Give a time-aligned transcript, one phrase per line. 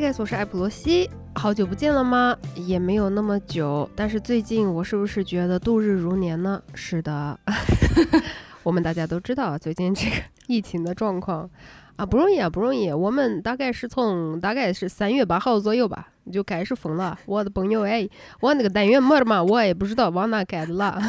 [0.00, 2.36] 嗨，guys，我是艾普罗西，好久不见了吗？
[2.54, 6.62] 也没有那么久，但是最近我是不是觉得度日如年呢？
[6.72, 7.36] 是的，
[8.62, 10.14] 我们大家都知道最近这个
[10.46, 11.50] 疫情的状况
[11.96, 12.92] 啊，不容易啊，不容易。
[12.92, 17.18] 我们大概是从大概是三月八号左右吧，就开始封了。
[17.26, 18.08] 我的朋友哎，
[18.40, 21.00] 我那个单元没了嘛，我也不知道往哪改的了。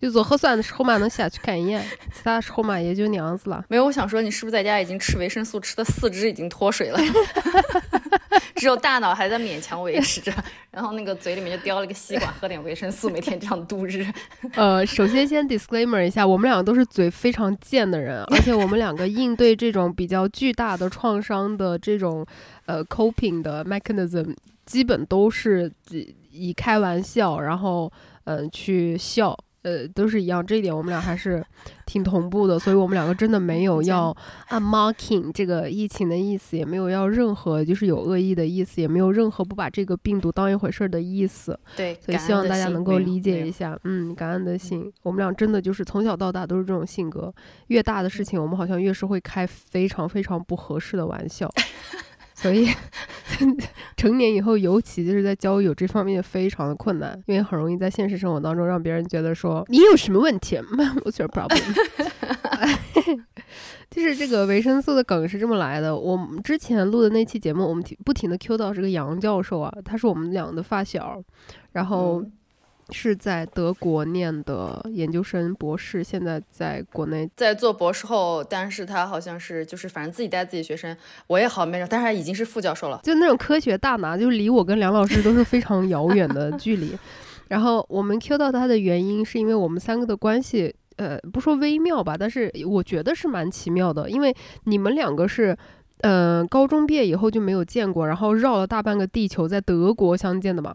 [0.00, 1.80] 就做核酸的时候嘛，能下去看一眼，
[2.12, 3.64] 其他时候嘛也就那样子了。
[3.68, 6.98] 没有，我想说你是不是在家已经吃维生素，吃的四肢已经脱水了，
[8.56, 10.32] 只有大脑还在勉强维持着，
[10.72, 14.04] 然后那个嘴里面就叼了个吸管，喝点维生素，每天这样度日。
[14.54, 22.26] 呃，首先先 disclaimer 一下，我们两个都是嘴非常贱的人，而且我们两个应对这种比较巨大的创伤的这种
[22.66, 24.34] 呃 coping 的 mechanism，
[24.66, 25.72] 基本都是
[26.30, 27.92] 以开玩笑，然后
[28.24, 29.38] 嗯去笑。
[29.64, 31.40] 呃，都是一样，这一点我们俩还是
[31.86, 34.12] 挺同步的，所以我们两个真的没有要
[34.48, 41.56] unmarking 这个疫情的意思，也没有要任何就是有恶意的意思，也没有任何不把这个病毒当一回事儿的意思。
[41.76, 44.92] 对，所以希望大家能够理解一下，嗯，感恩的心。
[45.04, 47.32] 我们俩真的就是从小到大都是这种性格，
[47.68, 51.48] 越大的事情我们好像越是会开非常非常不合适的玩笑。
[52.42, 52.68] 所以，
[53.96, 61.62] 成年以后，尤其就是在交友这方面非常的困难，因为很容易在现实生活当中让别人觉得说你有什么问题？What's your problem？
[63.88, 65.96] 就是这个维生素的梗是这么来的。
[65.96, 71.22] 我们之前录的那期节目，我们不停的 Q 到这个杨教授啊，他是我们俩的发小，
[71.72, 72.24] 然后。
[72.92, 86.96] 是在德国念的研究生博士，现在在国内在做博士后，但是他好像是就是反正自己带自己学生，我也好没事，但是他已经是副教授了，就那种科学大拿，就离我跟梁老师都是非常遥远的 距离。
[87.48, 94.34] 然后我们 Q 到他的原因，是因为我们三个的关系，呃，不说微妙吧，但是我觉得是蛮奇妙的，因为
[94.64, 95.54] 你们两个是，
[96.00, 100.74] 呃，高中毕业以后就没有见过，然后绕了大半个地球在德国相见的嘛。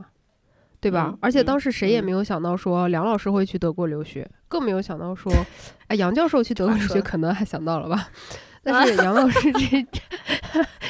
[0.79, 1.13] 对吧？
[1.21, 5.31] 而且当时谁也没有想到说梁老师会去德国留学，更没有想到说，
[5.87, 8.07] 哎，杨教授去德国留学 可能还想到了吧？
[8.63, 9.87] 但是杨老师这，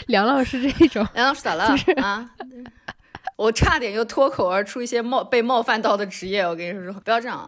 [0.07, 1.65] 梁老师这种，梁老师咋了
[2.01, 2.29] 啊？
[3.35, 7.47] 我差点又脱口而出一些冒被冒犯到的职业，我跟你说，不要这样，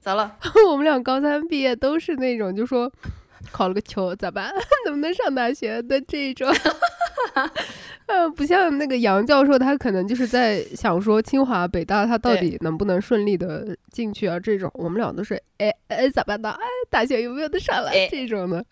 [0.00, 0.36] 咋了？
[0.68, 2.92] 我们俩高三毕业都是那种，就说
[3.50, 4.52] 考了个球咋办？
[4.84, 6.46] 能不能上大学的这种。
[8.06, 14.38] 嗯，不像那个杨教授，他可能就是在想说清华北大他到底能不能顺利的进去啊？
[14.38, 16.50] 这种我们俩都是哎哎咋办呢？
[16.50, 18.06] 哎，大学有没有得上来？
[18.08, 18.62] 这种的，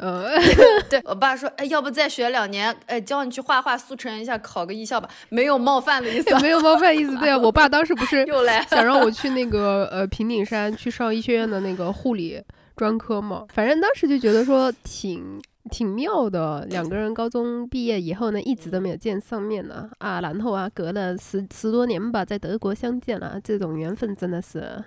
[0.00, 0.24] 嗯，
[0.90, 7.16] 对我爸说，哎，要不再学两年，哎，教你去画画速成一下，考个艺校吧，没有冒犯的意思， 没有冒犯意思。
[7.18, 12.42] 对啊，我爸当时不是 又来想让我去那个呃平顶山去上医学院的那个护理
[12.74, 13.44] 专科嘛？
[13.54, 15.40] 反正当时就觉得说挺。
[15.70, 24.82] 挺妙的，两个人高中毕业以后呢，一直都没有见上面呢啊，然后啊，隔了十十多年吧，在德国相见了，这种缘分真的是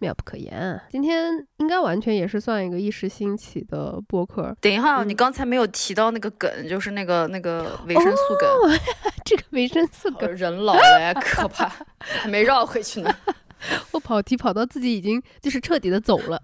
[0.00, 0.80] 妙不可言。
[0.90, 4.54] 今天应该完全也是算一个一时兴起的播客。
[4.60, 8.78] 等一下，你刚才没有提到那个梗，就是那个那个维生素梗，
[9.24, 13.10] 这个维生素梗，人老了可怕， 还没绕回去呢。
[13.90, 16.40] 我跑题跑到自己已经就是彻底的走了，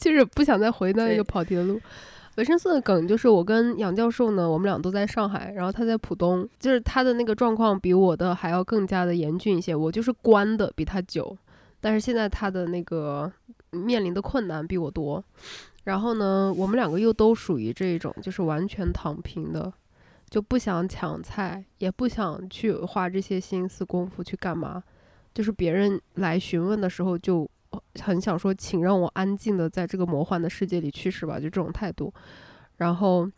[0.00, 1.80] 就是不想再回到那个跑题的路。
[2.38, 9.74] 维生素的梗就是我跟杨教授呢，我们俩都在上海，然后他在浦东，就是他的那个状况比我的还要更加的严峻一些。
[9.74, 11.36] 我就是关的比他久，
[11.80, 13.28] 但是现在他的那个
[13.72, 15.22] 面临的困难比我多。
[15.82, 19.72] 然后呢，我们两个又都属于这种，就是完全躺平的，
[20.30, 24.80] 就不想抢菜，也不想去花这些心思功夫去干嘛，
[25.34, 27.50] 就是别人来询问的时候就。
[28.02, 32.12] 很想说，请让我安静的在这个魔幻的世界里去世吧，就这种态度。
[32.76, 33.28] 然后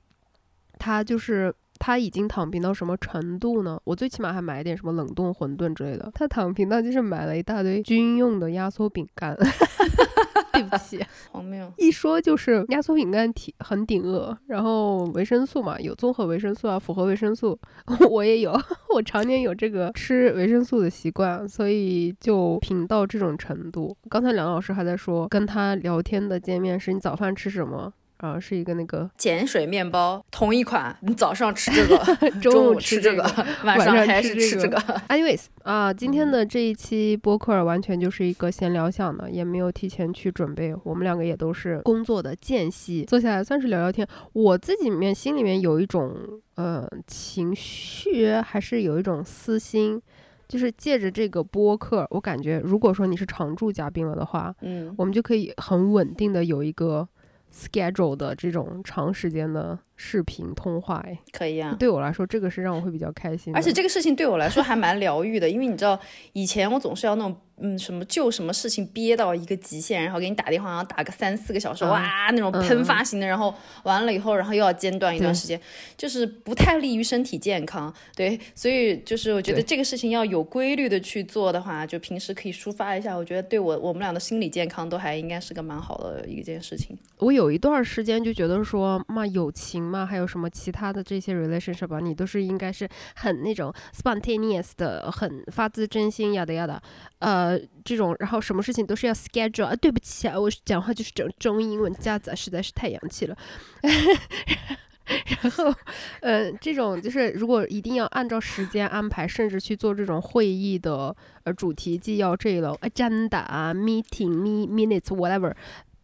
[0.78, 3.80] 他就是他已经躺平到什么程度呢？
[3.84, 6.10] 我最起码还买点什么冷冻馄饨之类的。
[6.14, 9.36] 他躺平到就是买了一大堆军用的压缩饼干。
[10.54, 11.72] 对不起，荒谬！
[11.76, 17.58] 一说就是压缩饼干挺很顶饿，然后维生素嘛，有综合维生素啊，复合维生素，
[18.10, 18.52] 我也有，
[18.94, 23.96] 我常年有这个吃维生素的习惯，所以就品到这种程度。
[24.08, 27.92] 刚才梁老师还在说，跟他聊天的界面是你早饭吃什么？
[28.20, 30.94] 啊，是一个那个碱水面包，同一款。
[31.00, 33.22] 你早上吃这个， 中午吃这个，
[33.64, 34.76] 晚上还是吃这个。
[35.08, 40.74] Anyways，啊，今天的这一期播客完全就是一个闲聊向的，也没有提前去准备。
[40.84, 44.06] 我们两个也都是工作的间隙，坐下来算是聊聊天。
[44.34, 46.14] 我自己里面心里面有一种
[46.56, 49.98] 呃情绪，还是有一种私心，
[50.46, 57.08] 就是借着这个播客，我感觉如果说你是常驻嘉宾了的话，嗯，我们就可以很稳定的有一个。
[57.52, 61.76] Schedule 的这种长时间的视频通话，哎，可以啊。
[61.78, 63.54] 对我来说，这个是让我会比较开心。
[63.54, 66.00] 而且这个事情对我来说还蛮疗愈的，因为你知道，
[66.32, 67.36] 以前我总是要那种。
[67.62, 75.60] 嗯，什么就什么事情憋到一个极限，然后给你打电话，然后打个三四个小时，哇，那种喷发型的，然后完了以后，然后又要间断一段时间，
[75.94, 77.92] 就是不太利于身体健康。
[78.16, 86.96] 对，所以就是我觉得这个事情要有规律的去做的话，就平时可以抒发一下，我觉得对我我们俩的心理健康都还应该是个蛮好的一件事情。
[87.18, 96.80] 我有一段时间就觉得说嘛，友情嘛，还有什么其他的这些 relationship，你都是应该是很那种 spontaneous 的，很发自真心呀的呀的。
[97.18, 99.74] 呃，这种，然后什么事情都是要 schedule 啊。
[99.74, 103.36] 对不起啊，我讲话就是整中英文夹杂，实在是太洋气了。
[105.42, 105.74] 然后，
[106.20, 115.52] 呃，这种就是如果一定要按照时间安排，甚至去做这种会议的呃主题纪要这一类，agenda 啊，meeting me minutes whatever，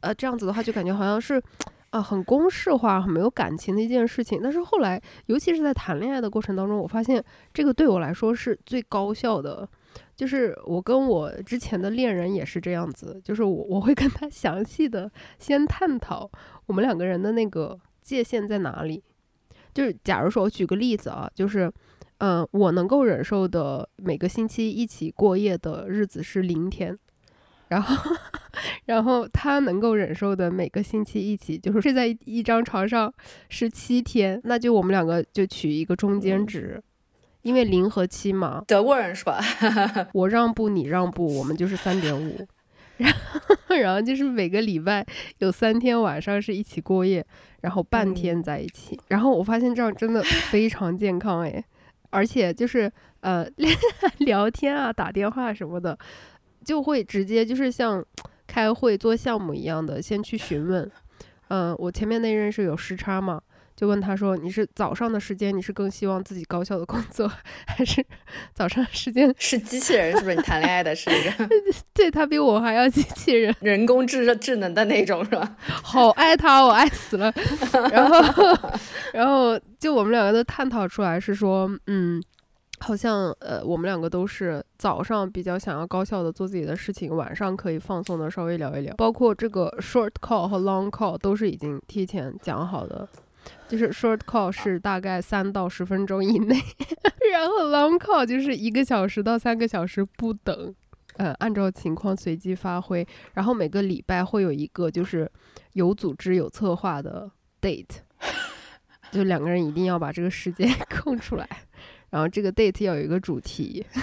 [0.00, 1.40] 呃，这样子的话就感觉好像是
[1.96, 4.40] 啊很公式化、很没有感情的一件事情。
[4.42, 7.22] 但是后来，尤其是在谈恋爱的过程当中，我发现
[7.52, 9.68] 这个对我来说是最高效的。
[10.14, 16.30] 就是我跟我之前的恋人也是这样子，就是我我会跟他 详细的先探讨
[16.66, 19.02] 我们两个人的那个界限在哪里。
[19.72, 21.70] 就是假如说我举个例子啊，就是，
[22.18, 26.98] 嗯，我能够忍受的每个星期一起过夜的日子是零天，
[27.68, 28.16] 然后，
[28.84, 33.12] 然后他能够忍受的每个星期一起就是睡在一张床上
[33.48, 36.82] 是七天，那就我们两个就取一个中间值。
[37.42, 39.40] 因为零和七嘛，德国人是吧？
[40.12, 42.44] 我让步，你让步，我们就是三点五。
[42.96, 43.12] 然
[43.68, 45.06] 后，然后就是每个礼拜
[45.38, 47.24] 有三天晚上是一起过夜，
[47.60, 48.98] 然后半天在一起。
[49.06, 51.64] 然后我发现这样真的非常健康哎，
[52.10, 52.90] 而且就是
[53.20, 53.46] 呃
[54.18, 55.96] 聊天啊、打电话什么的，
[56.66, 58.04] 就会直接就是像
[58.46, 60.90] 开会做项目一样的，先去询问。
[61.48, 63.40] 嗯，我前面那任是有时差嘛？
[63.76, 67.30] 就问他说：“你是早上的时间，你是更希望自己高效的工作，
[67.66, 68.04] 还是
[68.54, 70.12] 早上时间是机器人？
[70.16, 71.48] 是不是你谈恋爱的是一个？
[71.92, 75.56] 对他比我还要机器人， 人工智智能的那种是吧？
[75.60, 77.30] 好爱他，我爱死了。
[77.92, 78.70] 然后，
[79.12, 82.20] 然后就我们两个都探讨出来是说，嗯，
[82.78, 88.94] 好像呃，我们两个都是早上比较想要高效的做自己的事情，晚上可以放松的稍微聊一聊。
[88.96, 93.08] 包括这个 short call 和 long call 都是已经提前讲好的。”
[93.68, 96.56] 就是 short call 是大概三到十分钟以内，
[97.32, 100.74] 然后 long call 就是一个小时到三个小时不等，
[101.16, 103.06] 呃，按照情况随机发挥。
[103.34, 105.30] 然后每个礼拜会有一个就是
[105.74, 107.30] 有组织有策划的
[107.60, 107.86] date，
[109.12, 111.48] 就两个人一定要把这个时间 空出来，
[112.10, 113.84] 然后这个 date 要有一个主题。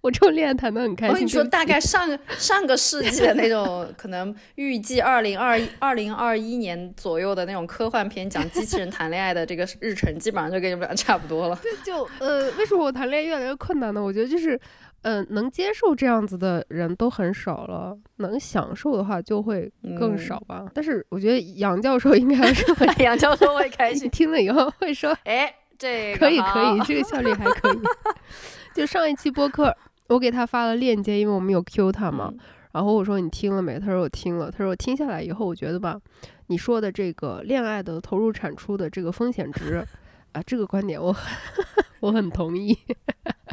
[0.00, 1.12] 我这种恋爱谈的很开心。
[1.12, 2.08] 我跟你说， 大概上
[2.38, 11.58] 上个世纪的那种，可能预计二零二二零二一年左右的那种科幻片，讲机器人谈恋爱的这个日程，基本上就跟你们俩差不多了。
[11.62, 14.02] 对，就呃，为什么我谈恋爱越来越困难呢？
[14.02, 14.58] 我觉得就是，
[15.02, 20.64] 嗯，能接受这样子的人都很少了，能享受的话就会更少吧。
[20.72, 22.64] 但是我觉得杨教授应该是
[23.02, 25.54] 杨教授会开心，听了以后会说，哎，
[25.84, 27.78] 这可以可以，这个效率还可以。
[28.74, 29.76] 就上一期播客，
[30.08, 32.32] 我给他发了链接，因为我们有 Q 他嘛。
[32.72, 33.78] 然后我说你听了没？
[33.78, 34.50] 他说我听了。
[34.50, 36.00] 他说我听下来以后，我觉得吧，
[36.46, 39.86] 你说的这个恋爱的投入产出的这个风险值
[40.32, 41.14] 啊，这个观点我
[42.00, 42.76] 我很同意。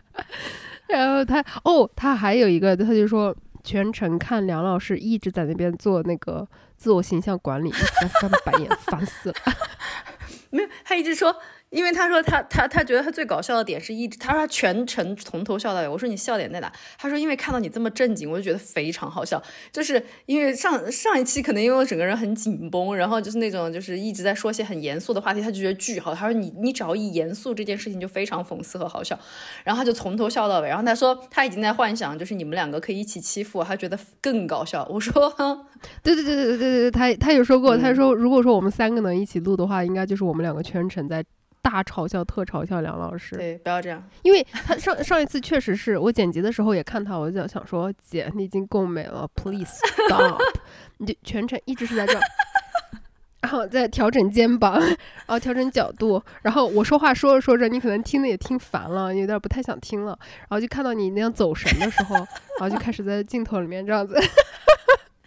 [0.87, 7.69] 然后他哦，他还有一个，他就说全程看梁老师一直在那边做那个自我形象管理，
[8.21, 9.35] 翻白眼，烦死了。
[10.49, 11.35] 没有，他一直说。
[11.71, 15.87] 因为他说他他他觉得他最搞笑的点是一直他说他全程从头笑到尾。
[15.87, 16.71] 我说你笑点在哪？
[16.97, 19.41] 他说因为看到你这么正经，我就觉得非常好笑。
[19.71, 26.13] 就是因为上上一期可能因为我整个人很紧绷，然后就是那种就是一直在说些很严肃的话题，他就觉得巨好。
[26.13, 29.17] 他说你你只要一严肃这件事情就非常讽刺和好笑，
[29.63, 30.67] 然后他就从头笑到尾。
[30.67, 34.85] 然后他说他已经在幻想就是你们两个可以一起欺负我，他觉得更搞笑。
[34.89, 35.33] 我说
[36.03, 41.23] 对对对对对对对，他他有说过，他说如果说我们三个能一起录的话，应该就是我们两个全程在。
[41.61, 43.35] 大嘲笑，特嘲笑梁老师。
[43.35, 50.41] 对，不要这样，因为他上上一次确实是我剪辑的时候也看他，我就想说，姐，你已经够美了，please stop，
[50.97, 52.21] 你就全程一直是在这儿，
[53.41, 62.15] 然后在调整肩膀，然后调整角度，然后我说话说着说着，你可能听的也听烦了，有点不太想听了，然后就看到你那样走神的时候，
[62.59, 64.15] 然后就开始在镜头里面这样子。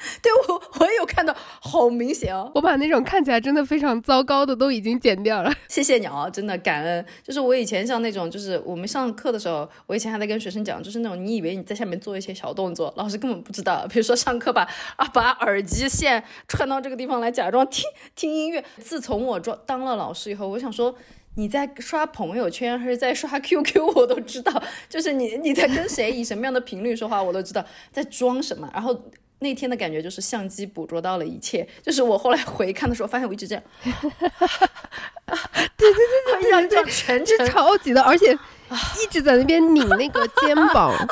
[0.22, 2.50] 对我，我也有看到，好好明显哦。
[2.54, 5.52] 我把那种看起来真的非常糟糕的都已经剪掉了。
[5.68, 7.04] 谢谢你啊，真的感恩。
[7.22, 13.86] 就是我以前像那种，就是我们上课的时候，我以前还在跟学生讲，就是那种你以为你在下面做一些小动作，老师根本不知道。
[13.88, 14.62] 比如说上课把
[14.96, 17.84] 啊把耳机线穿到这个地方来，假装听
[18.14, 18.64] 听音乐。
[18.78, 20.94] 自从我装当了老师以后，我想说。
[21.36, 24.62] 你在刷朋友圈还是在刷 QQ， 我都知道。
[24.88, 27.64] 就是你你在跟谁以什么样的频率说话，我都知道。
[27.90, 28.70] 在装什么？
[28.72, 28.96] 然后
[29.40, 31.66] 那天的感觉就是相机捕捉到了一切。
[31.82, 33.62] 就是我后来回看的时候，发现我一直这样。
[35.76, 40.92] 对对对对，样这样全程超级的，而且一直在那边拧那个肩膀。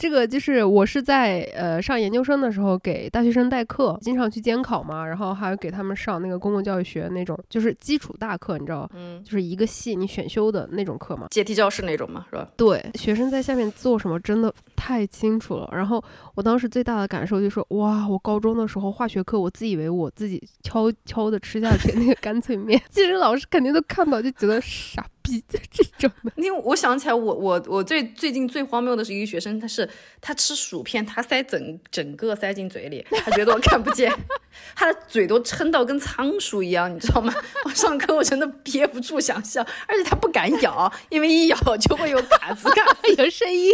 [0.00, 12.48] 这个就是我是在呃上研究生的时候给大学生代课，经常去监考嘛，然后还有给他们上那个公共教育学那种，就是基础大课，你知道，嗯，就是一个系你选修的那种课嘛，阶梯教室那种嘛，是吧？
[12.56, 15.68] 对，学生在下面做什么真的太清楚了。
[15.72, 16.02] 然后
[16.34, 25.06] 我当时最大的感受就是，哇，我高中的时候化学课，我自以为我自己悄悄的吃下去那个干脆面，其实老师肯定都看到，就觉得傻。
[25.24, 29.88] 逼的这种的，因为我想起来，我我我最最近最荒谬的是一个学生，他是
[30.20, 34.12] 他吃薯片，他塞整整个塞进嘴里，他觉得我看不见，
[34.76, 37.32] 他的嘴都撑到跟仓鼠一样，你知道吗？
[37.64, 43.72] 我上课我真的憋不住想笑，而且他不敢咬，因为一咬就会有嘎吱嘎吱有声音。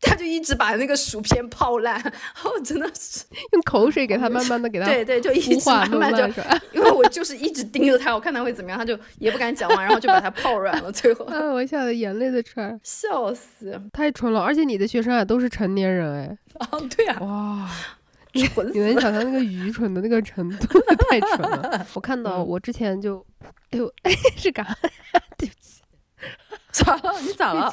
[0.00, 11.24] 他就一直把那个薯片泡烂， 然后真的是用口水给他慢慢的给他对对，就一直慢慢就， 因为我就是一直盯着他，我看他会怎么样，他就也不敢讲话，然后就把他泡软了，最后。
[11.26, 17.70] 哎， 我笑的眼泪都出来，笑死，太蠢了，而且你的学生啊都是成年人哎，啊对啊，哇，
[18.34, 23.24] 蠢，你能想象那个愚蠢的那个程度，太蠢了，我看到我之前就，
[23.70, 23.90] 哎呦，
[24.36, 24.64] 是干，
[25.38, 25.80] 对不起，
[26.70, 27.14] 咋了？
[27.22, 27.72] 你咋了？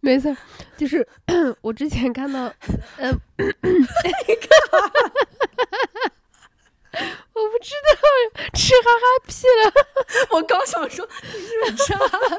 [0.00, 0.34] 没事，
[0.76, 1.06] 就是
[1.60, 2.52] 我之前看到，
[2.98, 3.20] 嗯，
[7.34, 7.90] 我不知道
[8.54, 9.72] 吃哈哈屁了。
[10.30, 12.38] 我刚想说你是不是吃哈哈，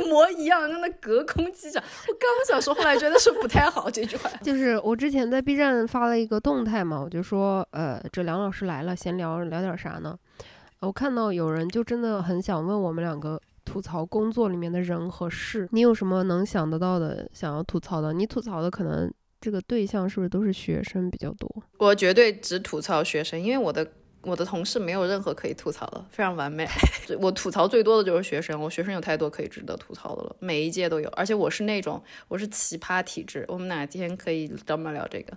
[0.00, 1.82] 一模一样，跟那隔空击掌。
[2.08, 4.30] 我刚想说，后来觉得是不太好这句话。
[4.42, 10.16] 就是我之前在 B 站发了一个动态嘛，我就说，呃，这梁老师来了，闲聊聊点啥呢？
[10.80, 13.40] 我看到有人就真的很想问我们两个。
[13.70, 18.12] 吐槽工作里面的人和事，你有什么能想得到的想要吐槽的？
[18.12, 19.08] 你吐槽的可能
[19.40, 21.48] 这个对象是不是都是学生比较多？
[21.78, 23.86] 我绝对只吐槽学生，因为我的。
[24.22, 26.66] 我的同事没有任何可以吐槽的，非常完美。
[27.18, 31.08] 我吐槽最多的就是学生，我学生有太多可以值得吐槽的了，每一届都有。
[31.10, 33.44] 而且我是那种，我是奇葩体质。
[33.48, 35.36] 我们哪天可以专门聊这个？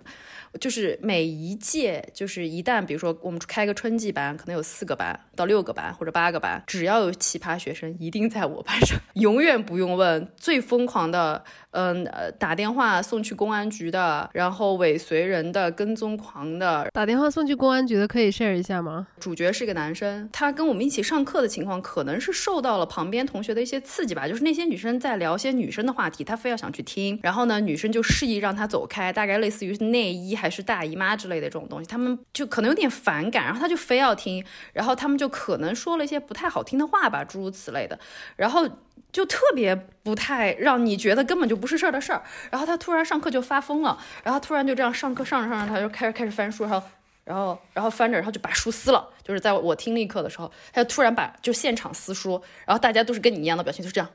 [0.60, 10.30] 就是每一届，就是一旦比如说我们开个春季班，可能有四个班到六个班或者八个班，只要有奇葩学生，一定在我班上，永远不用问。
[10.36, 11.42] 最疯狂的。
[11.74, 19.08] 嗯呃，打电话送去公安局的，然后尾随人的、跟踪狂的，打电话送去公安局的可以 share 一下吗？
[19.18, 37.98] 主角是一个男生，他跟我们一起上课的情况，可能是受到了旁边同学的一些刺激吧，就是那些女生在聊些女生的话题，他非要想去听，然后呢，女生就示意让他走开，大概类似于内衣还是大姨妈之类的这种东西，他们就可能有点反感，然后他就非要听，然后他们就可能说了一些不太好听的话吧，诸如此类的，
[38.36, 38.68] 然后。
[39.12, 46.82] 就特别不太让你觉得根本就不是事儿的事儿，然后他突然上课就发疯了，然后突然就这样上课上着上着他就开始开始翻书，然后
[47.24, 54.10] 然后然后翻着，然后就把书撕了，就是在我听力课的时候，他就突然把就现场撕书，然后大家都是跟你一样的表情，就是这样，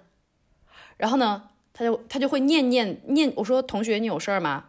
[0.98, 4.66] 然后呢，他就他就会念念念，我说同学你有事儿吗？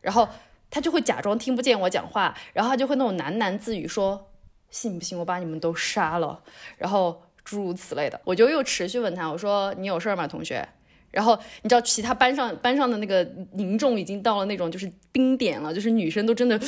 [0.00, 0.28] 然后
[0.70, 4.30] 他就会假装听不见我讲话，然后他就会那种喃喃自语说，
[4.70, 6.40] 信不信我把你们都杀了？
[6.78, 7.20] 然后。
[7.44, 10.66] 诸如此类的，我就又持续问他，我说你有事儿吗，同学？
[11.10, 13.22] 然后你知道其他班上班上的那个
[13.52, 16.58] 凝重已经到了那种就是冰点了，就是女生都真的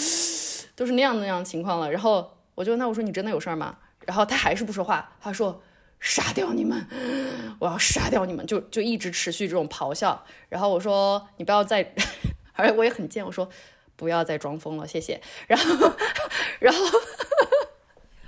[0.76, 1.90] 都是那样那样情况了。
[1.90, 3.76] 然后我就问他，我说你真的有事儿吗？
[4.04, 5.60] 然后他还是不说话，他说
[5.98, 6.86] 杀掉你们，
[7.58, 10.24] 我要杀掉你们，就就一直持续这种咆哮。
[10.48, 11.94] 然后我说你不要再，
[12.52, 13.48] 而且我也很贱，我说
[13.96, 15.20] 不要再装疯了，谢谢。
[15.48, 15.92] 然后
[16.60, 16.80] 然后。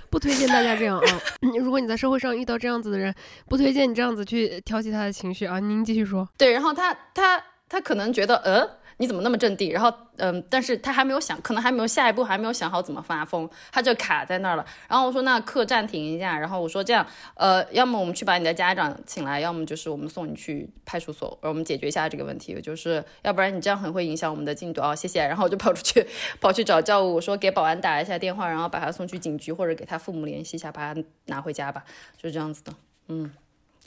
[0.09, 1.21] 不推荐大家这样啊！
[1.59, 3.13] 如果你在社会上遇到这样子的人，
[3.47, 5.59] 不推荐你这样子去挑起他的情绪啊！
[5.59, 6.27] 您继续说。
[6.37, 8.69] 对，然后他他他可能觉得，呃。
[9.01, 9.71] 你怎么那么镇定？
[9.71, 14.65] 然后，嗯，但是他还没有想，可能还没有下一步，还没有想好怎么发疯，他就卡在那儿了。
[14.89, 16.37] 然后我说，那课暂停一下。
[16.37, 22.59] 然后我说这样，呃，要么我们去把你的家长请来，要么就是我们送你去派出所，我们解决一下这个问题。
[22.59, 25.21] 就是要不然你这样很会影响我们的进度啊，谢谢。
[25.25, 26.05] 然后我就跑出去，
[26.41, 31.85] 跑去找教务，我说给保安打一下电话，然后把他送去警局或者给他父母联系一下，把他拿回家吧，
[32.21, 32.73] 就这样子的。
[33.07, 33.31] 嗯，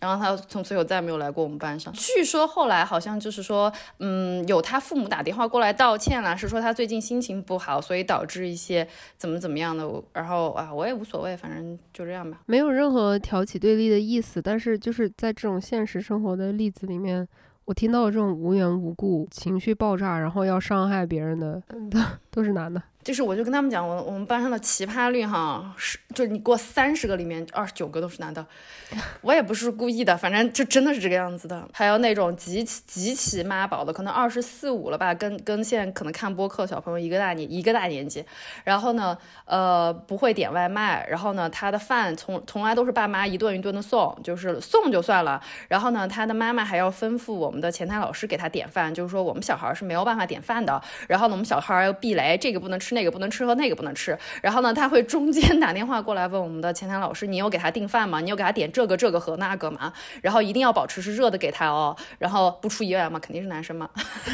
[0.03, 1.93] 然后他从此以后再也没有来过我们班上。
[1.93, 8.85] 据说后来好像就是说，嗯，有他父母打电话过来道歉了，是说他最近心情不好，所以导致一些
[9.17, 9.89] 怎么怎么样的。
[10.13, 14.43] 然后啊，我也无所谓，反正就这样吧，没有任何挑起对立的意思。
[14.43, 17.29] 但是就是在这种现实生活的例子里面，
[17.67, 22.83] 我听到这种无缘无故情绪爆炸，然后要伤害别人的， 都都是男的。
[23.05, 28.47] 就是我就跟他们讲，我我们班上的奇葩率哈是，就是你过三十个里面二十九个都是男的，
[29.23, 31.69] 我也不是故意的，反正就真的是这个样子的。
[31.73, 38.25] 还有那种极其极其妈宝的，可能二十四五了吧，跟跟现在可能看播客小朋友一个大年一个大年纪，
[38.63, 52.92] 然后呢，呃，不会点外卖，然后呢，他的饭从从来都是爸妈一顿一顿的送，就是送就算了，然后呢，他的妈妈还要吩咐我们的前台老师给他点饭，就是说我们小孩是没有办法点饭的，然后呢，我们小孩要避雷，这个不能吃。
[52.93, 58.21] 那个不能吃和那个不能吃，然后呢，他会中间打电话过来问我们的前台老师，你有给他订饭吗？
[58.21, 59.93] 你有给他点这个这个和那个吗？
[60.23, 63.91] 然后一定要保持是热的给他哦，然后不出意外嘛，肯定是男生嘛。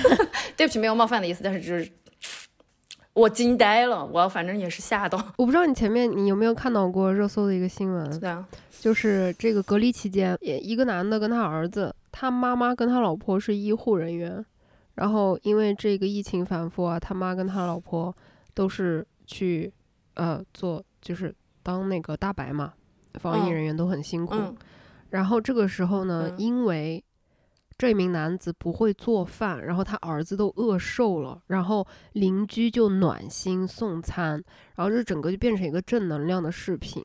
[0.56, 1.90] 对不起，没有冒犯的意思，但是就是
[3.14, 5.18] 我惊呆了，我反正也是吓到。
[5.36, 8.46] 我不知道你前面你有没有看到过热搜的一个新闻，对啊，
[8.80, 14.44] 就是这个隔离期间，一个男的跟他儿子，他妈妈跟他老婆是医护人员。
[14.94, 18.12] 然后因为这个疫情反复啊，他妈跟他老婆
[18.58, 19.72] 都是去，
[20.14, 22.74] 呃，做就是当那个大白嘛，
[23.14, 24.34] 防疫人员都很辛苦。
[25.10, 27.04] 然后这个时候呢，因为
[27.78, 34.42] 这名男子不会做饭，然后他儿子都饿瘦了，然后邻居就暖心送餐，
[34.74, 37.00] 然后这整个就变成一个正能量的视频。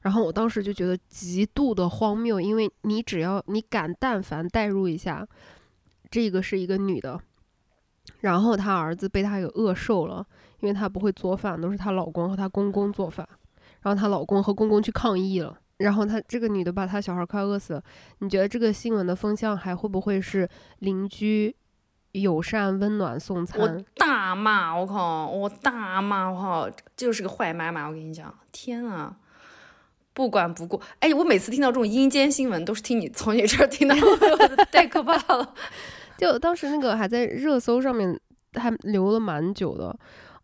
[0.00, 5.28] 然后我当时就觉得极度的荒谬，因为你只要你敢但凡代入一下。
[6.10, 7.20] 这个是一个女的，
[8.20, 10.26] 然后她儿子被她给饿瘦了，
[10.60, 13.26] 因为她不会做饭，都是她老公和她公公做饭。
[13.82, 17.82] 然后她老公和公公去抗议了，然后她这个女的把她小孩快饿死了。
[18.18, 20.48] 你觉得这个新闻的风向还会不会是
[20.80, 21.54] 邻居
[22.12, 23.60] 友善温暖送餐？
[23.60, 25.28] 我大骂我靠！
[25.28, 26.70] 我大骂我靠！
[26.96, 27.86] 就是个坏妈妈！
[27.86, 29.16] 我跟你讲，天啊！
[30.12, 33.94] 不管不顾，哎，我每次听到这种阴间新闻，都是听你从你这儿听到，
[34.72, 35.54] 太可怕了。
[36.18, 38.18] 就当时那个还在热搜上面，
[38.54, 39.96] 还留了蛮久的。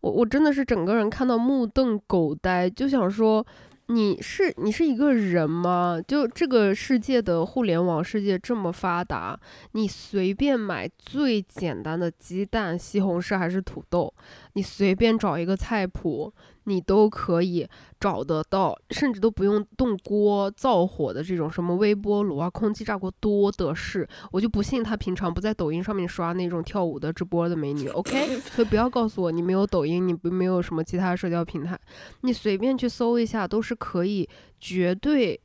[0.05, 3.43] 我我真的是整个人看到目瞪口呆，就想说，
[3.87, 5.99] 你是你是一个人吗？
[6.07, 9.39] 就这个世界的互联网世界这么发达，
[9.71, 14.13] 你随便买最简单的鸡蛋、西红柿还是土豆，
[14.53, 16.31] 你随便找一个菜谱。
[16.65, 17.67] 你都可以
[17.99, 24.07] 找得到，甚至都不用动锅灶火的这种什么微波炉啊、空气炸锅多的是。
[24.31, 27.87] 我就不信他平常不在抖音上面刷那种跳舞的直播的美女。
[27.95, 31.79] OK，所以不要告诉我你没有抖音，你不没有什么其他社交平台，
[32.21, 34.27] 你随便去搜一下都是可以，
[34.59, 35.39] 绝对，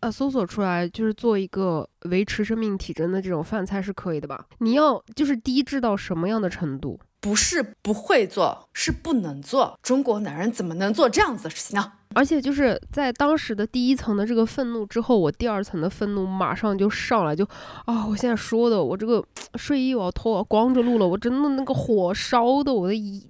[0.00, 4.44] 呃，搜索出来就是做一个维持生命体征的这种饭菜是可以的吧？
[4.58, 6.98] 你要就是低质到什么样的程度？
[7.24, 9.78] 不是不会做，是不能做。
[9.82, 11.92] 中国男人怎么能做这样子的事情呢？
[12.14, 17.42] 而且就是在当时的第一层的这个愤怒之后，我第二层的愤怒马上就上来，就
[17.86, 18.06] 啊！
[18.06, 23.26] 我现在说的，我这个睡衣我要脱，光着录了，我真的那个火烧的，我的一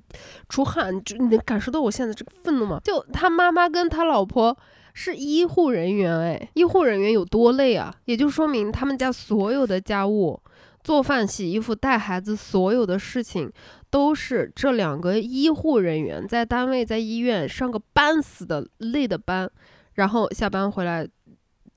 [0.48, 2.80] 出汗，就你能感受到我现在这个愤怒吗？
[2.82, 4.56] 就他妈妈跟他老婆
[4.92, 7.94] 是医护人员，哎，医护人员有多累啊？
[8.06, 10.40] 也就说明他们家所有的家务。
[10.84, 13.50] 做饭、洗衣服、带孩子，所有的事情
[13.88, 19.50] 都是这两个医护人员在单位、在医院上个半死的累的班，
[19.94, 21.08] 然后下班回来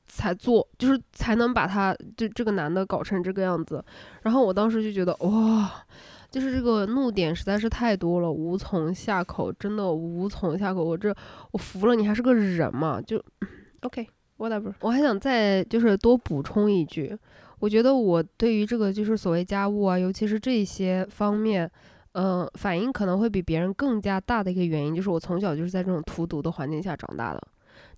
[0.08, 3.82] 才做，就是才能把他就这个男的搞成这个样子。
[4.24, 5.72] 然后我当时就觉得哇，
[6.30, 10.84] 就是这个怒点实在是太多了，无从下口，真的无从下口。
[10.84, 11.16] 我这
[11.52, 13.02] 我服了，你还是个人嘛？
[13.02, 13.24] 就
[13.84, 14.74] OK，whatever。
[14.82, 17.18] 我还想再就是多补充一句。
[17.60, 21.70] 我觉得我对于这个就是所谓家务啊，尤其是这些方面，
[22.14, 27.42] 嗯，反应可能会比别人更加大的一个原因，就是我从小就是在这种荼毒的环境下长大的，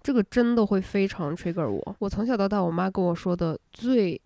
[0.01, 1.95] 这个真的会非常 trigger 我。
[1.99, 4.19] 我从小到大，我妈跟我说的最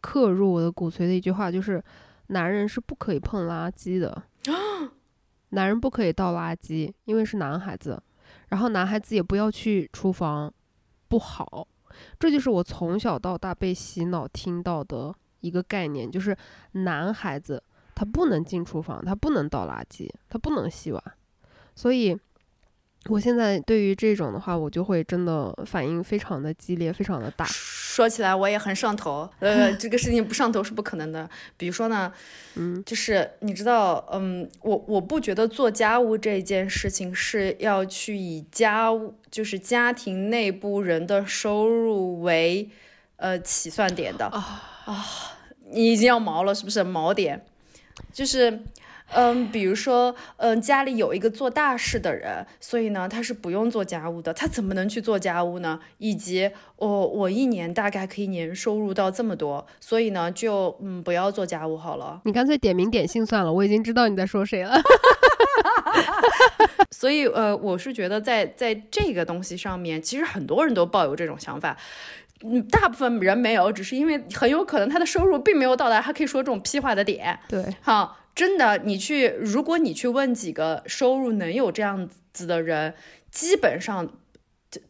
[0.00, 1.82] 刻入我的骨髓的一句话就是：
[2.28, 4.22] 男人是不可以碰垃圾的，
[5.50, 8.00] 男人不可以倒垃圾，因为是男孩子，
[8.48, 10.52] 然后男孩子也不要去厨房，
[11.08, 11.66] 不好。
[12.18, 16.36] 这就是我从小到大被洗脑听到的一个概念，就是
[16.72, 17.62] 男孩子
[17.94, 21.02] 他不能进厨房，他不能倒垃圾，他不能洗碗，
[21.74, 22.18] 所以。
[23.06, 27.44] 我现在对于这种的话，我就会真的反应非常的激烈，非常的大。
[27.46, 31.28] 说起来我也很上头，呃，这个事情不上头是不可能的。
[31.56, 32.12] 比如说呢，
[32.56, 42.68] 嗯，就是你知道，嗯，我我不觉得做家务这件事情是要去以家务，就是家庭内部人的收入为，
[43.16, 45.06] 呃起算点的啊啊，
[45.70, 46.84] 你已经要毛了是不是？
[46.84, 47.44] 毛点
[48.12, 48.60] 就是。
[49.14, 55.80] 嗯，比如说，嗯，家里有一个做大事的人，所以呢，他是不用做家务的，他怎么能去做家务呢？
[55.98, 62.20] 以及，我我一年大概可以年收入到这么多，所以呢，就嗯，不要做家务好了。
[62.24, 64.78] 你干脆点名点姓算了，我已经知道你在说谁了。
[66.90, 71.76] 所以，呃，我是觉得在在这个东西上面，其实很多人都抱有这种想法，
[72.44, 77.38] 嗯，大部分人没有，只是因为很有可能他的收入并没有到达他可以说这种屁话的点。
[77.48, 78.16] 对，好。
[78.38, 82.94] 真的，你去，如果你去问几个收入能有这样子的人，
[83.32, 84.08] 基本上，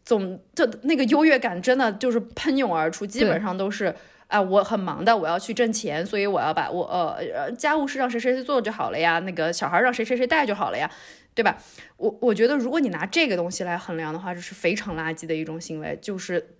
[0.04, 3.94] 总就那个优越感真的就是喷涌而出，基本上都是，
[4.26, 10.90] 啊，我很忙的，我要去挣钱，所以我要把我呃呃家务事让谁谁谁做就好了呀，那个小孩让谁谁谁带就好了呀，
[11.32, 11.56] 对吧？
[11.96, 16.56] 我我觉得如果你拿这个东西来衡量的话，这是非常垃圾的一种行为，就是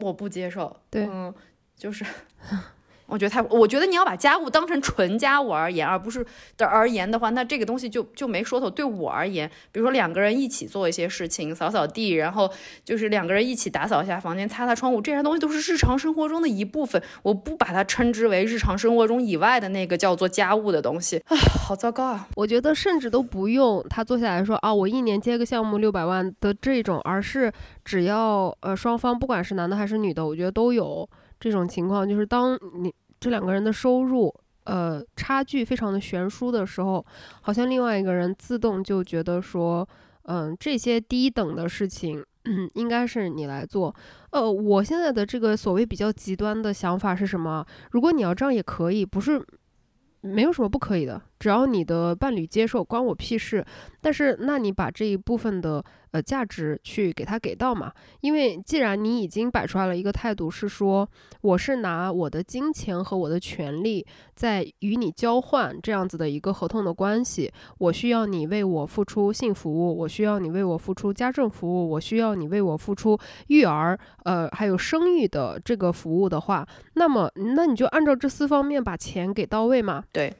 [0.00, 1.34] 我不接受，对，嗯，
[1.78, 2.04] 就是。
[3.06, 6.24] 我觉得太，我觉得你要把家务当成纯家务而言，而不是
[6.56, 8.68] 的而言的话，那这个东西就就没说头。
[8.68, 12.50] 对我而言，比如说两个人一起做一些事情，扫扫地，然后
[12.84, 17.00] 就是两个人一起打扫一下房间，擦擦窗户，这些东西都是日常生活中的一部分。
[17.22, 22.28] 我不把它称之为日常生活中以外的那个叫做家务的东西啊，好糟糕啊！
[22.34, 27.52] 我觉得甚至都不用他坐下来说啊，我一年接个项目六百万的这种，而是
[27.84, 31.08] 只要呃双方不管是男的还是女的，我觉得都有。
[31.38, 37.04] 这种情况就是，当你这两个人的收入，呃，差距非常的悬殊的时候，
[37.42, 39.88] 好像另外一个人自动就觉得说，
[40.22, 43.94] 嗯，这些低等的事情，嗯，应该是你来做。
[44.30, 47.64] 呃，我现在的这个所谓比较极端的想法是什么？
[47.90, 49.44] 如果你要这样也可以，不是。
[50.22, 53.64] 没有什么不可以的，只要你的伴侣接受，关我屁事。
[54.00, 57.92] 但是，那你把这一部分的呃价值去给他给到嘛？
[58.20, 61.08] 因为既然你已经摆出来了一个态度，是说
[61.40, 73.18] 我是拿我的金钱和我的权利在与你交换这样子的一个合同的关系，我需要你为我付出性服务，我需要你为我付出家政服务，我需要你为我付出
[73.48, 80.04] 育儿呃还有生育的这个服务的话，那么那你就按照这四方面把钱给到位嘛？
[80.12, 80.32] 对。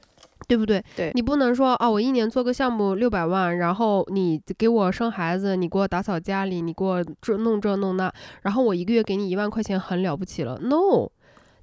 [0.47, 0.83] 对不对？
[0.95, 8.11] 对你不能说啊，我一年做个项目六百万，然后你给我生孩子，你给我打扫家里，你给我这弄这弄那，
[8.43, 10.57] 然后我一个月给你一万块钱，很了不起了。
[10.61, 11.09] No，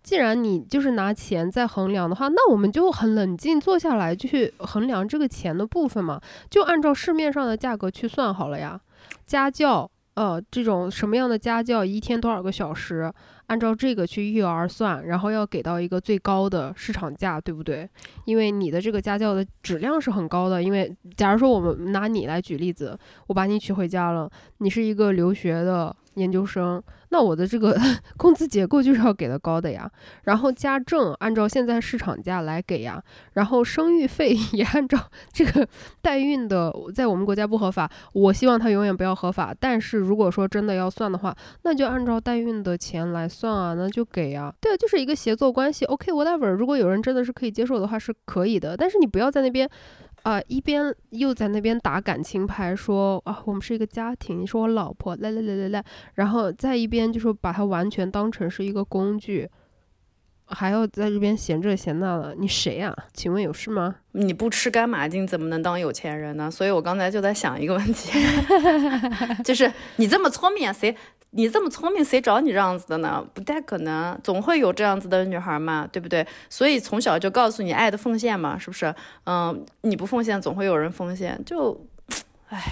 [0.02, 6.20] 既然你就是拿钱在衡量的话，那我们就很冷静坐下来去衡量这个钱的部分嘛，
[6.50, 8.78] 就按照市面上的价格去算好了呀。
[9.26, 13.10] 家教，呃，这种什么样的家教，一天多少个小时？
[13.46, 17.88] 按照这个去育儿算，然后要给到一个最高的市场价，对不对？
[18.24, 20.62] 因为你的这个家教的质量是很高的。
[20.62, 25.94] 因为假如说我们拿你来举例子，我把你娶回家了，你是一个留学的。
[26.14, 27.76] 研究生，那我的这个
[28.16, 29.90] 工资结构就是要给的高的呀。
[30.22, 33.02] 然后家政按照现在市场价来给呀。
[33.32, 34.96] 然后生育费 也按照
[35.32, 35.66] 这个
[36.00, 39.52] 代孕的，在我们国家不合法，我希望它永远不要合法。
[39.58, 44.54] 但是如果说真的要算的话，那就按照代孕的钱来算啊，那就给啊。
[44.60, 45.84] 对啊，就是一个协作关系。
[45.86, 46.48] OK，whatever。
[46.50, 48.76] 如果有人真的是可以接受的话，是可以的。
[48.76, 49.68] 但是你不要在那边。
[50.22, 59.46] 啊，一边又在那边打感情牌，说啊，我们是一个家庭，你是我老婆，来来来来来，然后在一边就是把它完全当成是一个工具，
[60.46, 62.96] 还要在这边嫌这嫌那的，你谁呀？
[63.12, 63.96] 请问有事吗？
[64.12, 66.50] 你不吃干麻筋怎么能当有钱人呢？
[66.50, 68.18] 所以我刚才就在想一个问题，
[69.44, 70.96] 就是你这么聪明，谁？
[71.36, 73.26] 你这么聪明，谁找你这样子的呢？
[73.34, 76.24] 不太可能，总会有这样子的女孩嘛，对不对？
[76.48, 78.94] 所以从小就告诉你爱的奉献嘛，是不是？
[79.24, 81.40] 嗯，你不奉献，总会有人奉献。
[81.44, 81.84] 就，
[82.50, 82.62] 唉，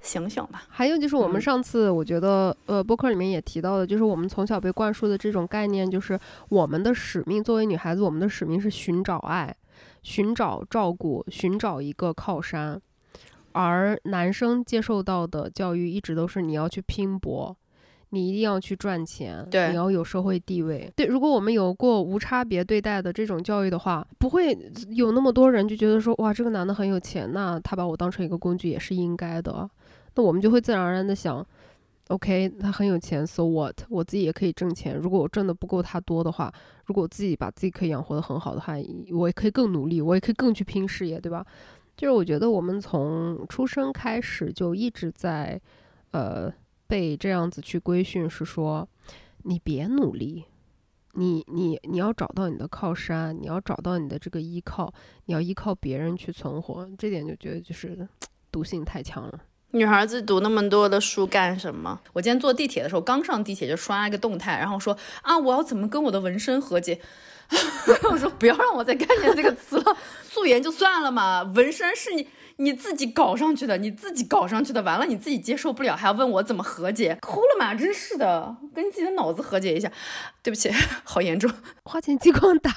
[0.00, 0.64] 醒醒吧。
[0.68, 9.54] 还有就是我们上次我觉得，呃，播客里面也提到的，就是我们从小被灌输的这种概念，就是我们的使命，作为女孩子，我们的使命是寻找爱，
[10.02, 12.82] 寻找照顾，寻找一个靠山。
[13.52, 17.56] 而男生接受到的教育一直都是你要去拼搏。
[18.10, 20.90] 你一定要去赚钱，对，你要有社会地位。
[20.96, 24.56] 对，如果我们有过无差别对待的这种教育的话，不会
[24.90, 29.68] 有那么多人就觉得说，哇，这个男的很有钱，那他把我当成一个工具也是应该的。
[30.14, 31.46] 那我们就会自然而然的想
[32.08, 33.82] ，OK，他很有钱，So what？
[33.90, 34.96] 我自己也可以挣钱。
[34.96, 36.50] 如果我挣的不够他多的话，
[36.86, 38.74] 如果我自己把自己可以养活的很好的话，
[39.12, 41.44] 我也可以更努力，我也可以更去拼事业，对吧？
[41.94, 45.60] 就是我觉得我们从出生开始就一直在，
[46.12, 46.50] 呃。
[46.88, 48.88] 被这样子去规训，是说
[49.44, 50.46] 你别努力，
[51.12, 54.92] 你你你要找到你的靠山，你要找到你的这个依靠，
[55.26, 58.08] 你要依靠别人去存活，这点就觉得就是
[58.50, 59.38] 毒性太强了。
[59.72, 62.00] 女孩子读那么多的书干什么？
[62.14, 66.98] 我今天坐地铁的时候，刚上地铁就刷一个动态，然后说啊，我要怎么跟我的纹身和解？
[68.10, 72.26] 我说不要让我再看见这个词了，素颜就算了嘛，纹身是你。
[72.60, 77.72] 你自己搞上去的，你自己搞上去的，完了你自己接受不了，还要问我怎么和解，哭了嘛？
[77.74, 79.90] 真是的，跟自己的脑子和解一下。
[80.42, 80.70] 对不起，
[81.04, 81.48] 好严重，
[81.84, 82.72] 花钱激光打。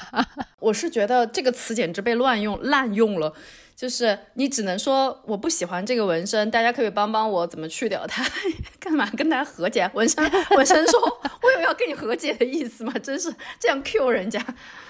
[0.60, 3.34] 我是觉得这个词简直被乱用滥用了，
[3.82, 8.24] 就是你只能说我不喜欢这个纹身，大家可以帮帮我怎么去掉它？
[8.80, 9.90] 干嘛跟大家和解？
[9.96, 11.02] 纹身纹身说，
[11.42, 12.94] 我有要跟你和解的意思吗？
[13.02, 14.40] 真是这样 Q 人家。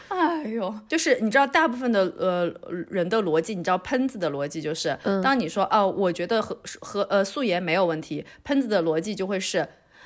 [0.09, 2.53] 哎呦，就是你知道，大部分的呃
[2.89, 9.59] 人的逻辑，你知道喷子的逻辑就是，当你说哦，我觉得和和呃素颜没有问题，喷子的逻辑就会是，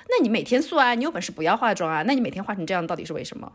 [0.10, 3.52] 那你每天素啊，你有本事不要化妆啊，那你每天化成这样到底是为什么？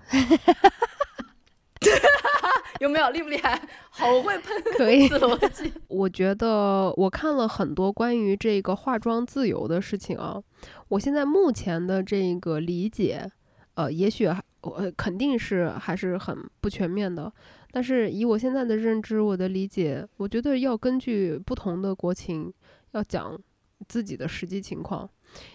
[2.81, 3.59] 有没有厉不厉害？
[3.89, 4.63] 好会喷
[5.09, 5.73] 子逻辑。
[5.89, 10.43] 我觉得我看了很多关于这个化妆自由的事情啊，
[10.89, 13.31] 我现在目前的这个理解，
[13.75, 14.29] 呃，也许。
[14.63, 17.33] 我肯定是还是很不全面的，
[17.71, 22.53] 但是以我现在的认知，我的理解，我觉得要根据不同的国情，
[22.91, 23.41] 要讲
[23.89, 25.09] 自己的实际情况。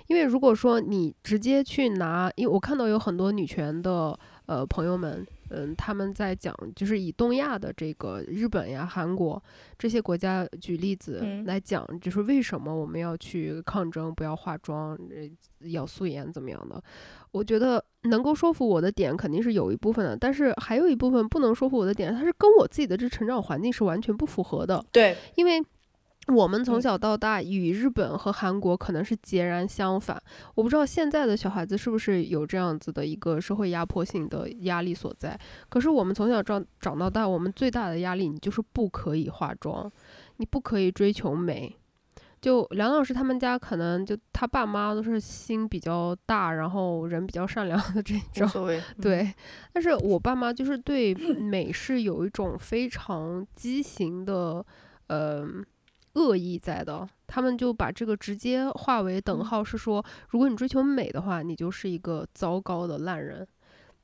[0.07, 9.41] 因为如果说你直接去拿，因为我看到有很多女权的呃朋友们，嗯，他们在讲，就是以东亚的这个日本呀、韩国
[9.77, 14.97] 这些国家举例子来讲，就是为什么我们要去抗争，不要化妆，
[15.59, 16.81] 要素颜怎么样的？
[17.31, 24.83] 我觉得能够说服我的点肯定是有一部分的，但是还有一部分不能说服我的点，它是跟我自己的这成长环境是完全不符合的。
[24.91, 25.61] 对，因为
[26.27, 30.21] 我们从小到大与日本和韩国可能是截然相反。
[30.55, 35.39] 我不知道现在的小孩子是不是有这样子的一个社会压迫性的压力所在。
[35.69, 39.91] 可是我们从小长长到大，我们最大的压力，你就是不可以化妆，
[40.37, 41.75] 你不可以追求美。
[42.41, 48.67] 就梁老师他们家可能就他爸妈都是心比较大，然后人比较善良的这种，
[49.01, 49.33] 对。
[49.73, 54.63] 但是我爸妈就是对美是有一种非常畸形的
[55.07, 55.47] 呃
[56.15, 63.47] 恶意在的，他们就把这个直接化为等号，是说如果你追求美的话，你就是一个糟糕的烂人。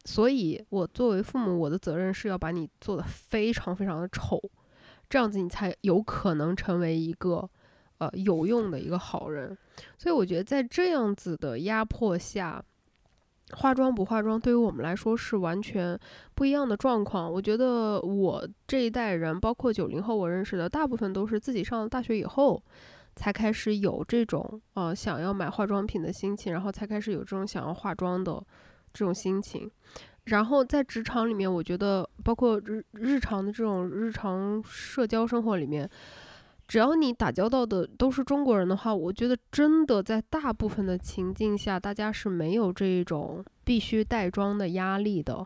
[0.06, 4.40] 所以，我作为父母，我的责任是要把你做的非常非常的丑，
[5.10, 7.50] 这样子你才有可能成为一个。
[8.02, 9.56] 呃，有用的一个好人，
[9.96, 12.60] 所以我觉得在这样子的压迫下，
[13.58, 16.00] 化妆不化妆对于我们来说是完全
[16.36, 17.32] 不一样的状况。
[17.32, 22.62] 我觉得我这一代人，包括九零后，我认识的大部分都是自己上了大学以后，
[23.16, 28.44] 才开始有这种呃想要买化妆品的心情，然后才开始有这种想要化妆的
[28.94, 29.70] 这种心情。
[30.26, 35.90] 然后在职场里面，我觉得包括日日常的这种日常社交生活里面。
[36.72, 45.46] 只要你打交道的都是中国人的话，我觉得真的在大部分的情境下，大家是没有这种必须带妆的压力的。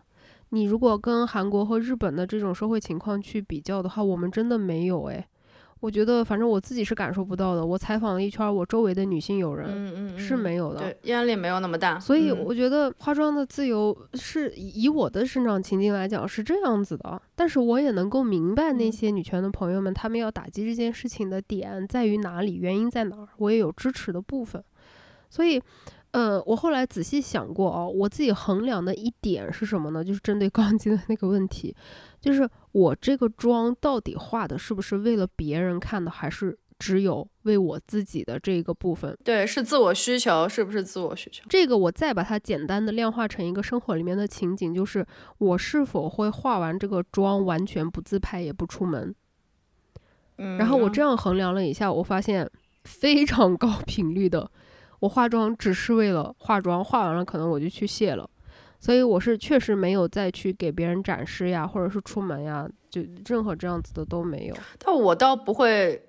[0.49, 5.25] 你如果跟韩国和日本的这种社会情况去比较的话，我们真的没有诶。
[5.81, 7.63] 我觉得，反正我自己是感受不到的。
[7.63, 11.99] 我采访了一圈，我周围的女性友人，嗯嗯，是没有的，对，压力没有那么大。
[11.99, 17.21] 所以我觉得化妆的自由是以我的生长情境来讲是这样子的。
[17.35, 24.63] 但是我也能够明白那些女权的朋友们，他们要打击这件事情的点在于哪里，原因在哪儿，我也有支持的部分。
[25.29, 25.61] 所以。
[26.17, 30.01] 嗯，我后来仔细想过哦，我自己衡量的一点是什么呢？
[30.01, 31.75] 就是针对 刚才的那个问题，
[32.21, 39.17] 就是我这个妆到底画的是不是为了别人看的，还是只有为我自己的这个部分？
[39.23, 41.45] 对，是自我需求，是不是自我需求？
[41.47, 45.07] 这个我再把它简单的量化成一个生活里面的情景，就是
[45.37, 49.15] 我是否会化完这个妆完全不自拍也不出门？
[50.37, 52.51] 嗯，然后我这样衡量了一下，我发现
[52.83, 54.51] 非常高频率的。
[54.99, 58.29] 我化妆只是为了化妆，化完了可能我就去卸了，
[58.85, 64.55] 所以我是确实没有再去给别人展示呀，或者是出门呀，就任何这样子的都没有。
[64.77, 66.03] 但我倒不会。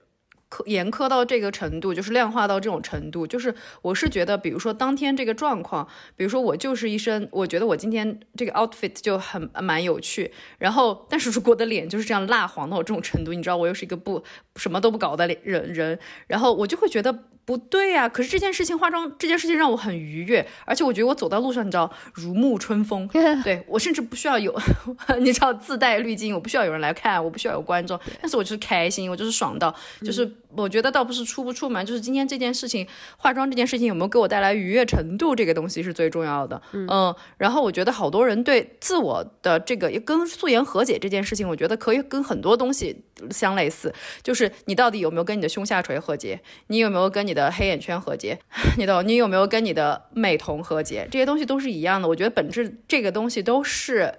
[0.49, 5.85] 苛严苛到这个程度，就是量化到这种程度，就是我是觉得，比如说当天这个状况，
[6.15, 14.23] 比如说我就是一身，我觉得我今天这个 outfit 就很蛮有趣，然后但是如果我的脸就是这样蜡黄到这种程度，你知道我又是一个不
[14.55, 18.07] 什么都不搞的人人，然后我就会觉得不对呀。
[18.07, 23.09] 可是这件事情化妆这件事情让我很愉悦，而且我觉得我走到路上，你知道如沐春风，
[23.43, 24.55] 对我甚至不需要有
[25.21, 30.31] 你知道自带滤镜，我不需要有人来看，我不需要有观众，但是我就是开心，我就是爽到就是。
[30.57, 36.61] 我觉得倒不是出不出门，就是今天这件事情，化妆这件事情有没有给我带来愉悦程度，这个东西是最重要的。
[36.73, 43.93] 嗯，然后我觉得好多人对自我的这个跟素颜和解这件事情，我觉得可以跟很多东西相类似，
[44.23, 48.39] 就是你到底有没有跟你的胸下垂和解，你有没有跟你的黑眼圈和解，
[48.79, 49.07] 你懂？
[49.07, 51.07] 你有没有跟你的美瞳和解？
[51.11, 52.09] 这些东西都是一样的。
[52.09, 54.13] 我觉得本质这个东西都是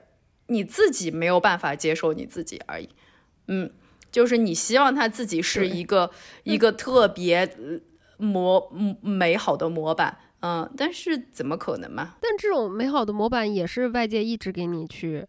[0.47, 2.89] 你自己没有办法接受你自己而已。
[3.47, 3.71] 嗯。
[4.17, 6.09] 就是你希望他自己是一个
[6.43, 7.47] 一个特别
[8.17, 12.15] 模美好的模板，嗯，但是怎么可能嘛？
[12.19, 15.23] 但这种美好的模板也是外界一直给你去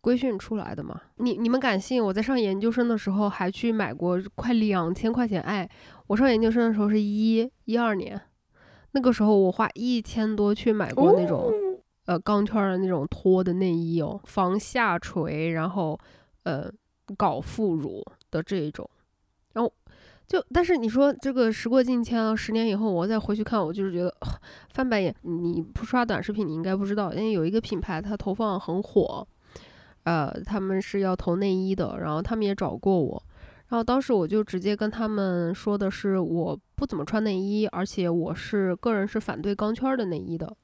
[0.00, 1.00] 规训出来的嘛？
[1.18, 2.04] 你你们敢信？
[2.04, 5.70] 我在上研究生的时候还去买过快两千块钱，哎，
[6.08, 8.20] 我上研究生的时候是一一二年，
[8.90, 11.48] 那个时候我花一千多去买过那种
[12.06, 15.96] 呃钢圈的那种脱的内衣哦，防下垂，然后
[16.42, 16.68] 呃。
[17.16, 18.88] 搞副乳的这一种，
[19.52, 19.72] 然后
[20.26, 24.14] 就，但是你说这个时过境迁了，十年以后我再回去看，我就是觉得
[24.70, 25.14] 翻白眼。
[25.22, 29.26] 你不刷短视频，你应该不知道，因为有一个品牌它投放很火，
[30.04, 33.22] 呃，他们是要投内衣的，然后他们也找过我，
[33.68, 40.56] 然后当时我就直接跟他们说的是，我不怎么穿内衣，而且我是个人是反对钢圈的内衣的。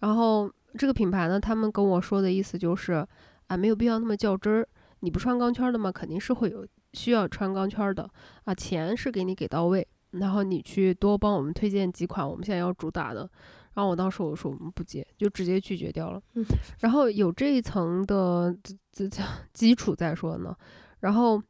[0.00, 3.06] 然后这个品牌呢，他们跟我说的意思就是，
[3.46, 4.68] 啊，没有必要那么较真儿。
[5.00, 5.90] 你不穿钢圈的吗？
[5.90, 8.08] 肯定是会有需要穿钢圈的
[8.44, 13.28] 啊，钱是给你给到位，然后你去多帮我们推荐几款我们现在要主打的。
[13.74, 16.20] 然后我当时我说我们不接，就直接拒绝掉了。
[16.80, 18.54] 然后有这一层的
[18.92, 19.22] 这这
[19.54, 20.54] 基础再说呢，
[21.00, 21.40] 然后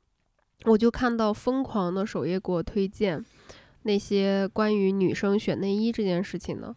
[0.65, 3.25] 我就看到疯狂的首页给我推荐
[3.83, 6.75] 那些关于女生选内衣这件事情呢，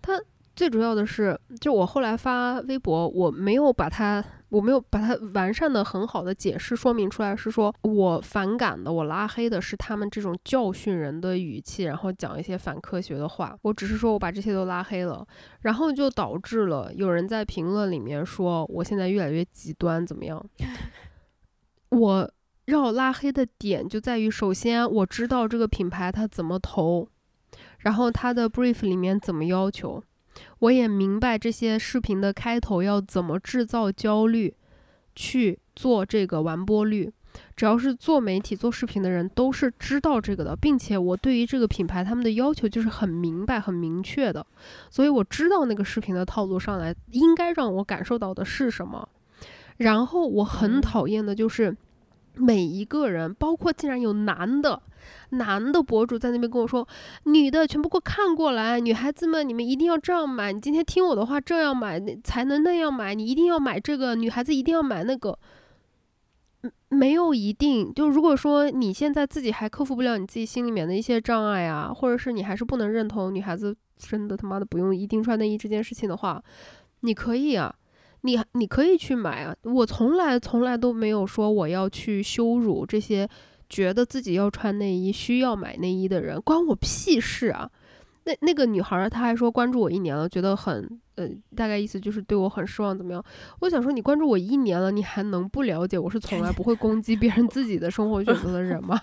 [0.00, 0.20] 他。
[0.54, 13.56] 最主要的是，就我后来发微博，我没有把它，我没有把它完善的很好的解释说明出来，是说我反感的，我拉黑的是他们这种教训人的语气，然后讲一些反科学的话。
[13.62, 15.26] 我只是说我把这些都拉黑了，
[15.62, 20.44] 然后就导致了有人在评论里面说我现在越来越极端，怎么样？
[21.88, 22.30] 我
[22.66, 27.08] 让我拉黑的点就在于，首先我知道这个品牌它怎么投，
[27.78, 30.02] 然后它的 brief 里面怎么要求。
[30.62, 34.54] 我也明白这些视频的开头要怎么制造焦虑，
[35.14, 37.12] 去做这个完播率。
[37.56, 44.46] 只要是做媒体、做视频的人都是知道这个的，并且我对于这个品牌他们的要求就是很明白、很明确的，
[44.88, 49.08] 所以我知道那个视频的套路上来应该让我感受到的是什么。
[49.78, 51.76] 然后我很讨厌的就是
[52.34, 54.82] 每一个人，包括竟然有男的。
[55.30, 56.86] 男的博主在那边跟我说，
[57.24, 65.36] 女的全部给我看过来，女孩子们你们一定要这样买，你今天听我的话这样买才能那样买，你一定要买这个，女孩子一定要买那个。
[66.88, 76.40] 没有一定，就如果说你现在自己还克服不了你自己心里面的一些障碍啊，或者是你还是不能认同女孩子真的他妈的不用一定穿内衣这件事情的话，
[77.00, 77.74] 你可以啊，
[78.22, 83.28] 你你可以去买啊，我从来从来都没有说我要去羞辱这些。
[83.68, 87.70] 觉得自己要穿内衣、需要买内衣的人，关我屁事啊！
[88.24, 93.24] 那那个女孩儿，她还说关注我一年了，觉得很呃，大概意思就是对我很失望，怎么样？
[93.60, 99.00] 我想说，你关注我一年了，你还能不了解我是从来不会攻击别人自己的生活选择的人吗？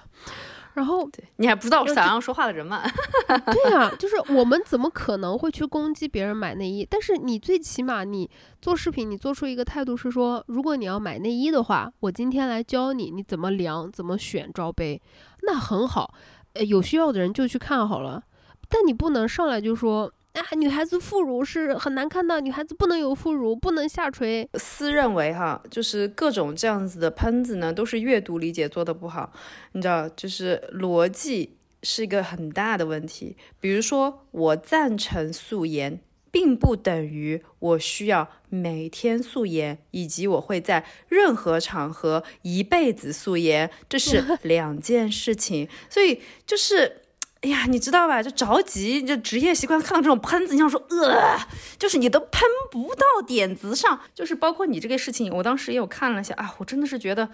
[0.80, 2.82] 然后你还不知道我是咋样说话的人吗？
[3.52, 6.88] 对呀，就是我们怎么可能会去攻击别人买内衣？
[6.90, 8.30] 但是你最起码你
[8.62, 15.02] 做视频，你做出一个态度是说，如果你要买内衣的话，我今天来教你你怎么量、怎么选罩杯，
[15.42, 16.14] 那很好。
[16.54, 18.24] 呃，有需要的人就去看好了，
[18.70, 20.10] 但你不能上来就说。
[20.34, 24.48] 啊，女孩子副乳是很难看到，女孩子不能有副乳，不能下垂。
[24.54, 29.34] 私认为哈，就是各种这样子的喷子呢，都是阅读理解做的不好，
[29.72, 33.36] 你知道，就是逻辑是一个很大的问题。
[33.60, 45.68] 比如说，我赞成素颜，并不等于我需要每天素颜，以及我会在任何场合一辈子素颜，这是 两件事情。
[45.90, 47.02] 所以就是。
[47.42, 48.22] 哎呀，你知道吧？
[48.22, 51.40] 就着急，就职业习惯，看到这种喷子，你想说，呃，
[51.78, 57.30] 就是你都喷不到点子上，就是包括你这个事情，我当时也有看了一下啊，我真的是觉得，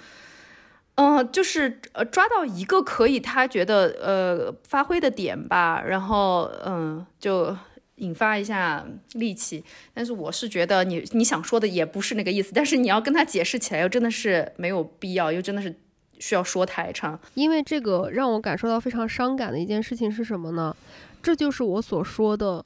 [0.94, 7.58] 嗯，就是呃，抓到一个可以他觉得呃发挥的点吧，然后嗯，就
[7.96, 9.64] 引发一下戾气。
[9.92, 15.76] 但是我是觉得你你想说的也不是那个意思，但是你要跟他解释起来，又真的是没有必要，又真的是。
[16.20, 20.76] 需要说太长，因为这个让我感受到非常伤感的一件事情是什么呢？
[21.22, 22.64] 这就是我所说的，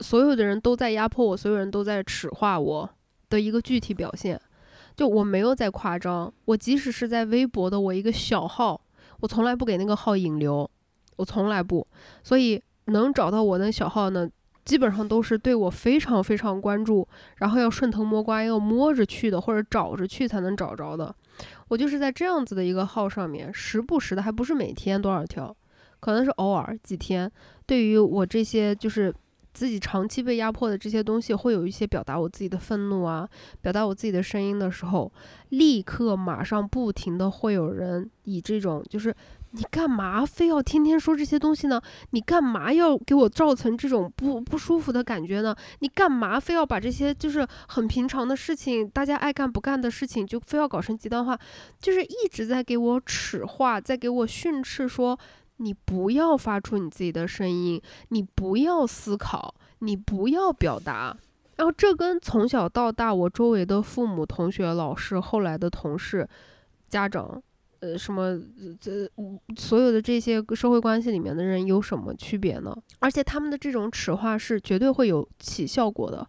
[0.00, 2.88] 所有的人都在压迫我，所有人都在耻化我
[3.28, 4.40] 的一个具体表现。
[4.96, 8.80] 就我没有在夸张，我即使是在微博的我一个小号，
[9.20, 10.68] 我从来不给那个号引流，
[11.16, 11.86] 我从来不。
[12.24, 14.28] 所以能找到我的小号呢，
[14.64, 21.14] 基本上都是对我非常非常关注，然后要顺藤摸瓜，要摸着去的，或者找着去才能找着的。
[21.68, 25.54] 我就是在这样子的一个号上面，时不时的，还不是每天多少条，
[26.00, 27.30] 可能是偶尔几天。
[27.66, 29.14] 对于我这些就是
[29.52, 33.28] 自己长期被压迫的这些东西，会有一些表达我自己的愤怒啊，
[33.60, 35.12] 表达我自己的声音的时候，
[35.50, 39.14] 立刻马上不停的会有人以这种就是
[39.58, 41.82] 你干嘛非要天天说这些东西呢？
[42.10, 45.52] 你干嘛要给我造成这种不不舒服的感觉呢？
[45.80, 51.36] 你干嘛非要把这些就是很平常的事情，大家爱干不干的事情，就非要搞成极端化？
[51.80, 55.18] 就是一直在给我耻化，在给我训斥说。
[55.60, 61.16] 你不要发出你自己的声音，你不要思考，你不要表达。
[61.56, 66.28] 然后这跟从小到大我周围的父母、同学、老师、后来的同事、
[66.88, 67.42] 家长，
[67.80, 68.40] 呃，什么
[68.80, 69.08] 这
[69.56, 72.76] 所有的这些社会关系里面的人有什么区别呢？
[72.98, 76.26] 而且他们的这种耻化是绝对会有起效果的。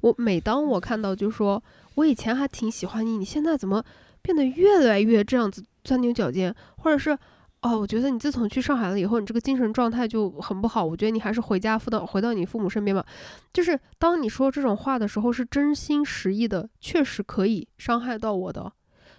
[0.00, 1.62] 我每当我看到，就说
[1.94, 3.84] 我以前还挺喜欢你，你现在怎么
[4.20, 7.18] 变得越来越这样子钻牛角尖，或者是。
[7.64, 10.84] 哦，我觉得你自从去上海了以后，你这个精神状态就很不好。
[10.84, 13.06] 我觉得你还是回家，父到回到你父母身边吧。
[13.52, 18.72] 就是当你说这种话的时候，是真心实意的，确实可以伤害到我的。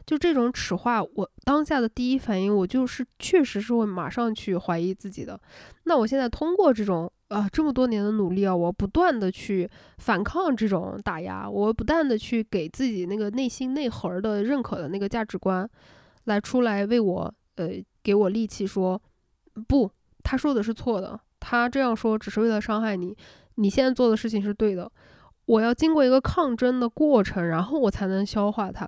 [0.05, 5.39] 就这种耻话，我当下的第一反应，我就是确实是会马上去怀疑自己的。
[5.85, 15.69] 那我现在通过这种啊这么多年的努力啊，我不断的去反抗这种打压，我不断的去给自己那个内心内核的认可的那个价值观，
[16.25, 17.83] 来出来为我呃。
[18.03, 19.01] 给我力气说，
[19.65, 19.89] 不，
[20.23, 23.15] 他说的是错的，他这样说只是为了伤害你，
[23.55, 24.91] 你现在做的事情是对的，
[25.45, 28.85] 我要经过一个抗争的过程，然后我才能消化它，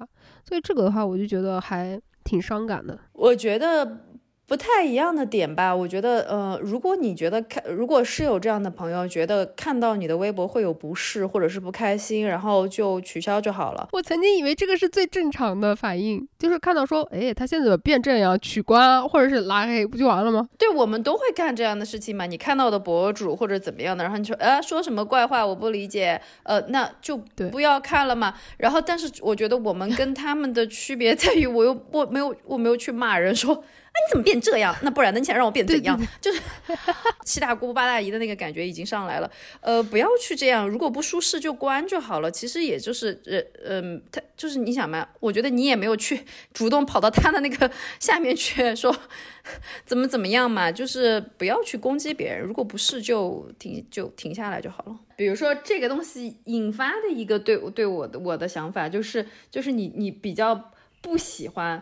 [0.47, 2.99] 所以这个的话，我就觉得还挺伤感的。
[3.13, 4.14] 我觉得。
[4.47, 13.87] 不太一样的点吧，我觉得，呃，如果你觉得看，如果是有这样的朋友，觉得看到你的微博会有不适或者是不开心，然后就取消就好了。
[13.91, 20.47] 我曾经以为这个是最正常的反应，就是看到说，哎，他现在怎么变这样，取关啊或者是拉黑不就完了吗？
[20.59, 22.27] 对，我们都会干这样的事情嘛。
[22.27, 27.17] 你看到的博主或者怎么样的，然后你说，呃，说什么怪话，我不理解，呃，那就
[27.51, 28.35] 不要看了嘛。
[28.57, 33.63] 然后，但是我觉得我们跟他们的区别在于，我又我没有，我没有去骂人说。
[33.95, 34.75] 你怎么变这样？
[34.83, 35.19] 那不然呢？
[35.19, 35.99] 你想让我变怎样？
[36.21, 36.41] 就是
[37.25, 39.31] 七大姑八大姨的那个感觉已经上来了。
[39.61, 42.29] 呃，不要去这样，如果不舒适就关就好了。
[42.29, 47.69] 其实也就是，呃，嗯，他就是你想嘛，我觉得你也没有去主动跑到他的那个
[47.99, 48.95] 下面去说
[49.85, 52.41] 怎么怎么样嘛，就是不要去攻击别人。
[52.41, 54.99] 如果不是，就停就停下来就好了。
[55.15, 60.71] 比如说这个东西引发的一个对对我的我的想法就是，就是你你比较
[61.01, 61.81] 不喜欢。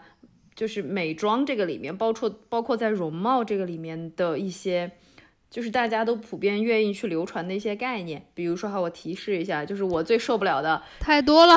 [0.55, 4.91] 就是美妆这个里面，包括包括在容貌这个里面的一些，
[5.49, 8.25] 就是大家都普遍愿意去流传的一些概念。
[8.33, 11.55] 比如说哈，我提示一下，就是我最受不了的太多了，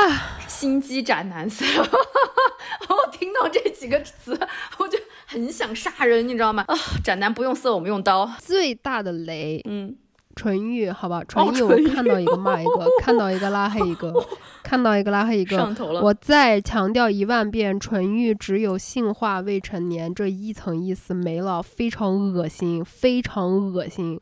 [0.49, 1.65] 心机斩男色。
[2.89, 4.39] 我听到这几个词，
[4.79, 6.65] 我就很想杀人，你知道吗？
[6.69, 8.31] 啊，斩男不用色，我们用刀。
[8.39, 9.97] 最大的雷，嗯。
[10.37, 14.12] 纯欲，好吧，纯欲，我看到一个骂一个， 看到一个拉黑一个，
[14.62, 15.57] 看到一个拉黑一个。
[15.57, 16.03] 上头了。
[16.03, 24.20] 我再强调一万遍，纯欲只有性化未成年这一层意思没了，非常恶心，非常恶心。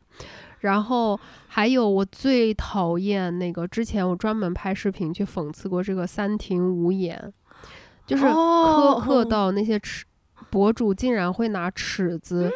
[0.60, 7.32] 然后还有我最讨厌那个，之前我专门拍视频去讽刺过这个三庭五眼，
[8.06, 10.04] 就是苛刻到那些尺
[10.54, 12.48] 博主竟然会拿尺子。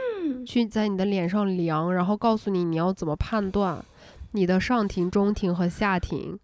[0.46, 3.84] 去在你的脸上量，然后告诉你你要怎么判断
[4.32, 6.38] 你的上庭、中庭和下庭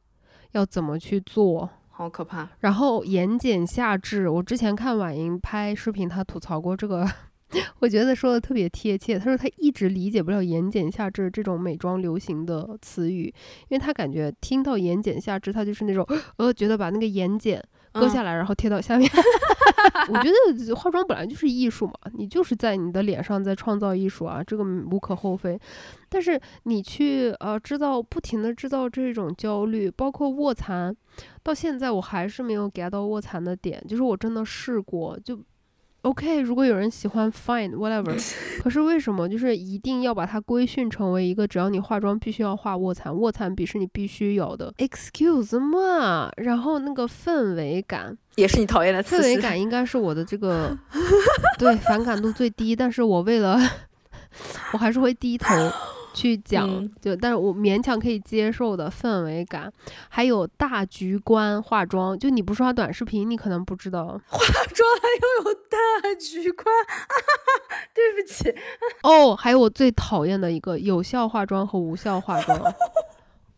[0.52, 2.48] 要怎么去做，好可怕。
[2.60, 7.06] 然后眼睑下至，我之前看婉莹拍视频，她吐槽过这个，
[7.80, 9.18] 我觉得说的特别贴切。
[9.18, 13.26] 她说她一直理解不了眼睑下至这种美妆流行的词语，
[13.68, 17.62] 因为她感觉听到眼睑下至，她就是那种呃，觉得把那个言简。
[17.94, 19.10] 割下来，然后贴到下面。
[20.10, 20.30] 我觉
[20.66, 25.58] 得化妆本来就是艺术嘛，你就是在你的脸上在创造艺术啊，这个无可厚非。
[26.08, 30.94] 但是你去呃制造，不停的制造这种焦虑，包括卧蚕，
[31.42, 35.38] 到现在我还是没有 get 到卧蚕的点，就是我真的试过就。
[36.04, 38.14] OK，如果有人喜欢，fine whatever。
[38.62, 46.30] 可是为什么就是一定要把它规训成为一个只要你化妆必须要画卧蚕，卧蚕笔是你必须有的？Excuse me。
[46.36, 50.76] 然后那个氛围感也是你讨厌的氛围感，应该是我的这个
[51.58, 52.76] 对反感度最低。
[52.76, 53.58] 但是我为了
[54.74, 55.54] 我还是会低头。
[56.14, 59.70] 去讲，嗯就但是我勉强可以接受的氛围感，
[60.08, 62.18] 还有大局观化妆。
[62.18, 66.66] 就你不刷短视频，你可能不知道化妆还要有大局观，
[67.92, 68.54] 对不起，
[69.02, 69.34] 哦。
[69.36, 72.58] 还有我最讨厌的一个有效化妆和无效化妆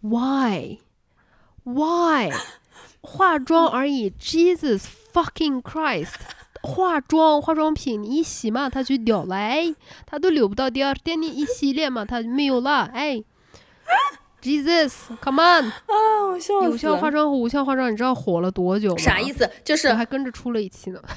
[0.00, 0.78] ，Why
[1.64, 2.32] Why
[3.02, 6.14] 化妆而已，Jesus fucking Christ。
[6.66, 9.72] 化妆化妆品你一洗嘛，它就掉了，哎，
[10.04, 13.22] 它都留不到第二天，你一洗脸嘛，它没有了，哎，
[14.42, 16.70] Jesus，come on，啊，我笑死了。
[16.70, 18.98] 有效化妆和无效化妆，你知道火了多久吗？
[18.98, 19.48] 啥意思？
[19.64, 21.00] 就是我还跟着出了一期呢。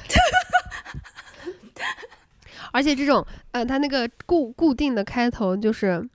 [2.72, 6.08] 而且这种，呃，它那个固固定的开头就是，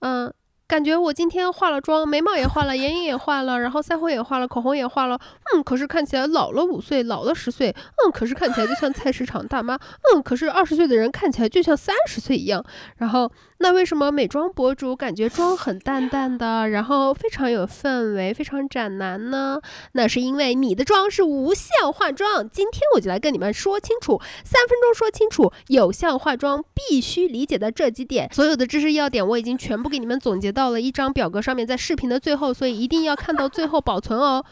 [0.00, 0.32] 嗯、
[0.68, 5.16] 感觉我今天化了妆，眉毛也画了，眼影也画了，然后腮红也画了，口红也画了，
[5.54, 9.76] 嗯，可是看起来老了五岁，老了十岁，嗯，可是看起来就像菜市场大妈，
[10.12, 12.64] 嗯，可是二十岁的人看起来就像三十岁一样。
[12.96, 19.60] 然后，那为什么美妆博主感觉妆很淡淡的，然后非常有氛围，非常斩男呢？
[19.92, 22.48] 那是因为你的妆是无效化妆。
[22.48, 28.28] 今天我就来跟你们说清楚，三分钟说清楚有效化妆必须理解的这几点。
[28.32, 34.44] 所有的知识要点我已经全部给你们总结到了一张表格上面，在视频的最后，所以一定要看到最后保存哦。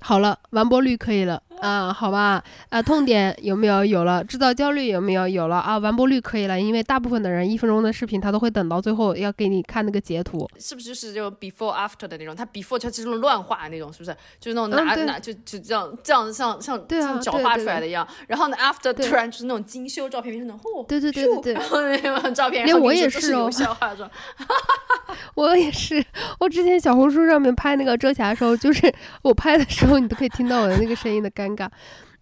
[0.00, 3.84] 好了，完播率可以了啊，好吧，啊，痛点有没有？
[3.84, 5.28] 有了，制造焦虑有没有？
[5.28, 12.34] 有了啊，完播率可以了，因为大部分的人一分钟的视频他都会等到最后要给你看那个截图，是不是就是就 before after 的那种？
[12.34, 14.10] 他 before 它就是那种乱画那种，是不是？
[14.40, 18.06] 就是那种拿、嗯拿就就这样这样像像对啊像脚画出来的一样。
[18.26, 24.10] 然后呢，after 突然就是那种精修照片，变成那种哦，对对对对对然后那种照片，连我也是哦效化妆。
[25.34, 26.04] 我也是，
[26.38, 28.92] 我之前小红书上面拍那个遮瑕的时候，就是
[29.22, 31.68] 我拍的时候，你都可以听到我的那个声音的尴尬。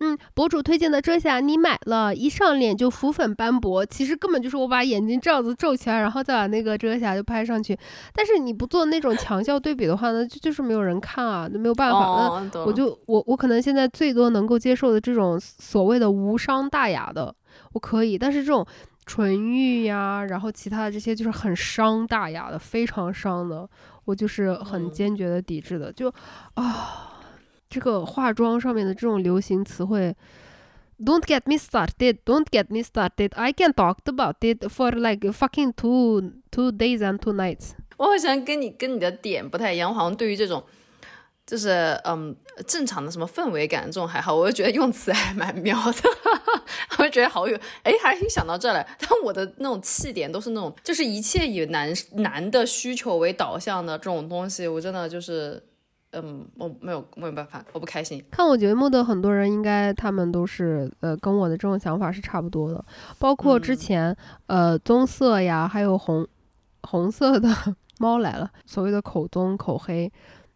[0.03, 7.79] 嗯，博主推荐的遮瑕你买了，一上脸就浮粉斑驳，其实根本就是我把眼睛这样子皱起来，然后再把那个遮瑕就拍上去。
[8.15, 11.99] 但是你不做那种强效对比的话呢，就就是没有人看啊，那没有办法。
[12.55, 17.35] 那我就我我可能现在最多能够接受的这种所谓的无伤大雅的，
[17.75, 18.67] 我可以，但是这种
[19.05, 23.69] 纯欲呀，然后其他的这些就是很伤大雅的，非常伤的，
[24.07, 25.93] 我就是很嗯坚决的抵制的。
[25.93, 26.09] 就
[26.55, 27.10] 啊，
[27.71, 30.15] 这个化妆上面的这种流行词汇。
[31.03, 32.19] Don't get me started.
[32.27, 33.31] Don't get me started.
[33.35, 37.71] I can talk about it for like fucking two two days and two nights.
[37.97, 40.63] 我好像跟你跟你的点不太一样，好像对于这种
[41.47, 46.11] 就是嗯正常的什么氛围感这种还好，我就觉得用词还蛮妙的，
[46.99, 55.63] 我就觉得好有哎，还想到这来，但我的那种气点都是那种就是一切以男男的需求为导向的这种东西，我真的就是
[56.13, 58.21] 嗯我没有没有办法，我不开心。
[58.31, 62.85] 看我节目的很多人，应该他们都是呃跟我的这种想法是差不多的，
[63.19, 66.27] 包括之嗯前、呃棕色呀，还有红
[66.83, 67.49] 红色的
[68.01, 70.11] 猫来了，所谓的口棕口黑，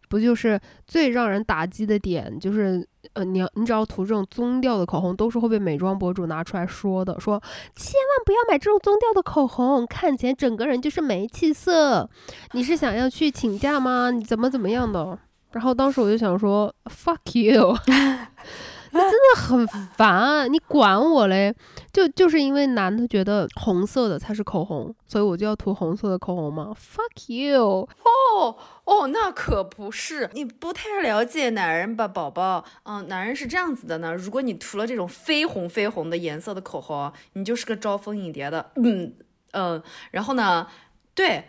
[0.09, 7.41] 不就是最让人打击的点，就是呃你要你只要涂这种棕调的口红，都是会被美妆博主拿出来说的，说
[7.75, 12.09] 千万不要买这种棕调的口红，看起来整个人就是没气色。
[12.51, 14.11] 你是想要去请假吗？
[14.11, 15.17] 你怎么怎么样的？
[15.55, 17.73] 然后当时我就想说，fuck you，
[18.91, 21.55] 那真的很烦，你管我嘞？
[21.93, 32.65] 就就是因为男的觉得红色的才是口红，所以我就要涂红色的口红吗？fuck you，哦哦，那可不是，你不太了解男人吧，宝宝。
[32.83, 34.13] 嗯，男人是这样子的呢。
[34.13, 38.71] 如果你涂了这种绯红绯红的颜色的口红，你就是个招蜂引蝶的。
[38.75, 39.13] 嗯
[39.53, 39.81] 嗯，
[40.11, 40.67] 然后呢，
[41.13, 41.45] 对。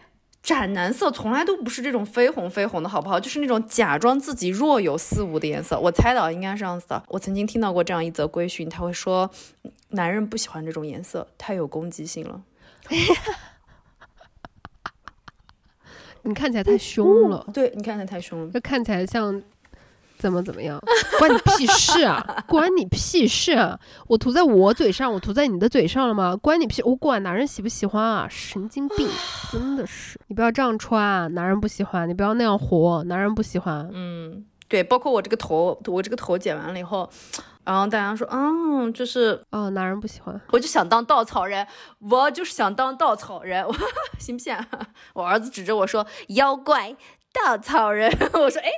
[0.46, 3.18] 斩男色从来都不是这种绯红绯红的，好不好？
[3.18, 5.76] 就是那种假装自己若有似无的颜色。
[5.76, 7.02] 我猜到应该是这样子的。
[7.08, 9.28] 我曾经听到过这样一则规训，他会说，
[9.88, 12.44] 男人不喜欢这种颜色，太有攻击性了。
[16.22, 18.52] 你看起来太凶了，对，你看起来太凶了。
[18.52, 19.42] 就看起来像
[20.18, 20.80] 怎么怎么样？
[21.18, 22.24] 关你屁事啊！
[22.48, 23.78] 关你屁事啊！
[24.06, 26.36] 我涂在我嘴上，我涂在你的嘴上了吗？
[26.36, 26.82] 关你屁！
[26.82, 28.26] 我管男人喜不喜欢啊！
[28.30, 29.08] 神经病，
[29.52, 30.18] 真的是！
[30.28, 33.88] 你不要这样穿，男人不喜欢；你不要那样活，男人不喜欢。
[33.92, 37.08] 嗯，对，包括我这个头，我这个头剪完了以后，
[37.64, 40.40] 然后大家说，嗯，就是，哦，男人不喜欢。
[40.52, 41.66] 我就想当稻草人，
[41.98, 43.74] 我就是想当稻草人， 我
[44.18, 44.54] 行不信？
[45.14, 46.96] 我儿子指着我说，妖怪。
[47.44, 48.70] 稻草人， 我说哎，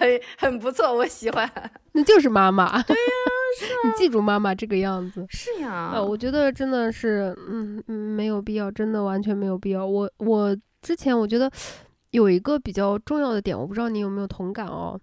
[0.00, 1.50] 很很不错，我喜欢。
[1.92, 2.82] 那就是妈妈。
[2.82, 3.12] 对呀、
[3.84, 5.24] 你记住妈妈这个样子。
[5.28, 9.86] 是呀，呃，我觉得真的是，嗯嗯，没有必要，真的完全没有必要。
[9.86, 11.50] 我我之前我觉得
[12.10, 14.98] 有一个比较重要的点，我不知道你有没有同感哦，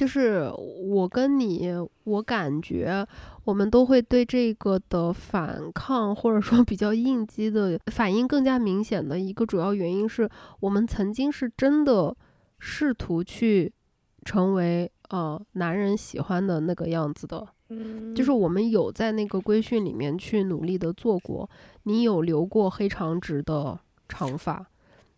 [0.00, 1.68] 就是我跟你，
[2.04, 3.06] 我感觉
[3.44, 10.26] 我们都会对这个的反抗，或者说比较应激的反应更加明显的一个主要原因是
[10.60, 12.16] 我们曾经是真的
[12.58, 13.70] 试图去
[14.24, 21.50] 成为呃男人喜欢的那个样子的，嗯，就是我们有在那个规训里面去努力的做过，
[21.82, 23.78] 你有留过黑长直的
[24.08, 24.66] 长发，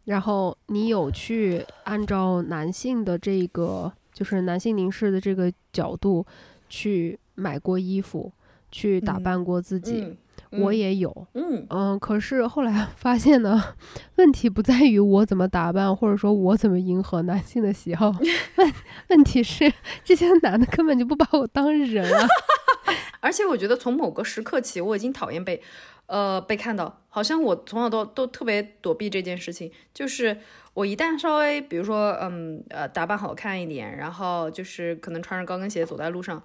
[0.06, 3.92] 然后你有去按照男性的这个。
[4.12, 6.26] 就是男性凝视的这个角度，
[6.68, 8.30] 去买过衣服，
[8.70, 10.16] 去打扮过自己，
[10.50, 11.98] 我也有，嗯嗯。
[11.98, 13.74] 可是后来发现呢，
[14.16, 18.14] 问题不在于我怎么打扮，或者说我怎么迎合男性的喜好，
[18.56, 18.72] 问
[19.08, 19.72] 问题是
[20.04, 22.28] 这些男的根本就不把我当人啊。
[23.20, 25.62] 而且我觉得从某个时刻起，我已经讨厌被，
[26.06, 30.38] 呃，被看到，好像我从小都都特别躲避这件事情，就是。
[30.74, 36.42] 我一旦稍微，比如说，嗯，呃，打扮好看一点，然后就是可能穿着高跟鞋走在路上，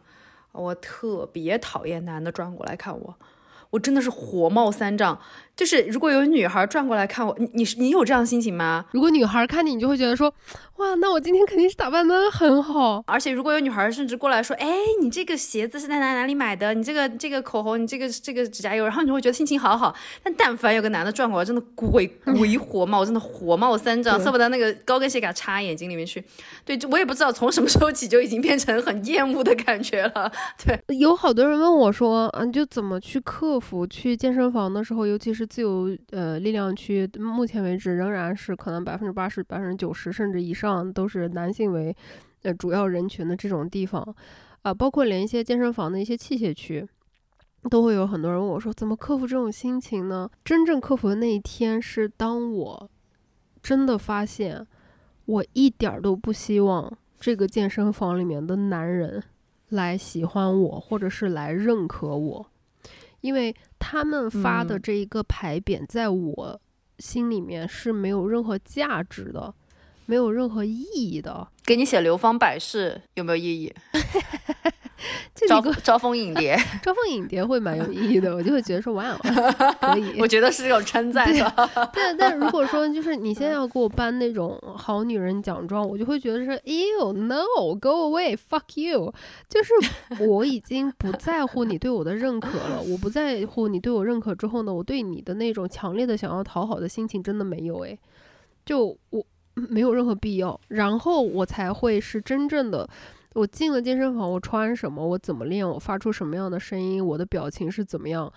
[0.51, 3.15] 我特别讨厌男的转过来看我。
[3.69, 5.19] 我真的是火冒三丈，
[5.57, 8.85] 就是如果有女孩转过来看我，你你你有这样心情吗？
[8.91, 10.33] 如果女孩看你，你就会觉得说，
[10.77, 13.03] 哇，那我今天肯定是打扮的很好。
[13.07, 14.67] 而且如果有女孩甚至过来说，哎，
[15.01, 16.73] 你这个鞋子是在哪哪里买的？
[16.73, 19.93] 你这个这个口红，你这个这个指甲油，然后你会觉得心情好好。
[20.23, 26.23] 但但凡有个男的转过来，真的鬼 鬼火冒，真的火冒三丈，恨不得那个高跟鞋给他插眼睛里面去。
[26.63, 30.31] 对，我也不知道从什么时候起就已经变成很厌恶的感觉了。
[30.63, 33.17] 对，有好多人问我说，啊，就怎么去？
[33.27, 41.95] 克服去健身房的时候，尤其是自由呃力量区，目前为止仍然是可能百分之八十、百分之九十甚至以上都是男性为
[42.43, 44.15] 呃主要人群的这种地方
[44.61, 46.87] 啊，包括连一些健身房的一些器械区，
[47.69, 50.29] 都会有很多人问我说，怎么克服这种心情呢？
[50.43, 52.89] 真正克服的那一天是当我
[53.63, 54.67] 真的发现，
[55.25, 59.23] 我一点都不希望这个健身房里面的男人
[59.69, 62.45] 来喜欢我，或者是来认可我。
[63.28, 66.61] 因为他们发的这一个牌匾，在我
[66.99, 69.53] 心里面是没有任何价值的，
[70.07, 71.47] 没有任何意义的。
[71.63, 73.73] 给你写流芳百世有没有意义？
[75.47, 79.15] 招招蜂引蝶， 招蜂引蝶会蛮有意义的，我就会觉得说哇，
[79.79, 80.19] 可以。
[80.19, 81.31] 我觉得是这种称赞。
[81.93, 89.13] 对，但如果说就是你现在要给我颁那种好女人奖状，我就会觉得是，You no，go away，fuck you。
[89.47, 89.71] 就是
[90.25, 97.97] 我已经不在乎你对我的认可了，我不在乎你对我认可之后呢，我对你的那种强烈的想要讨好的心情真的没有诶，
[98.65, 99.23] 就我
[99.69, 102.87] 没有任何必要，然后我才会是真正的。
[103.33, 108.31] 我进了健身房，我穿什么，我怎么练，我发出什么样的声音，我的表情是怎么样，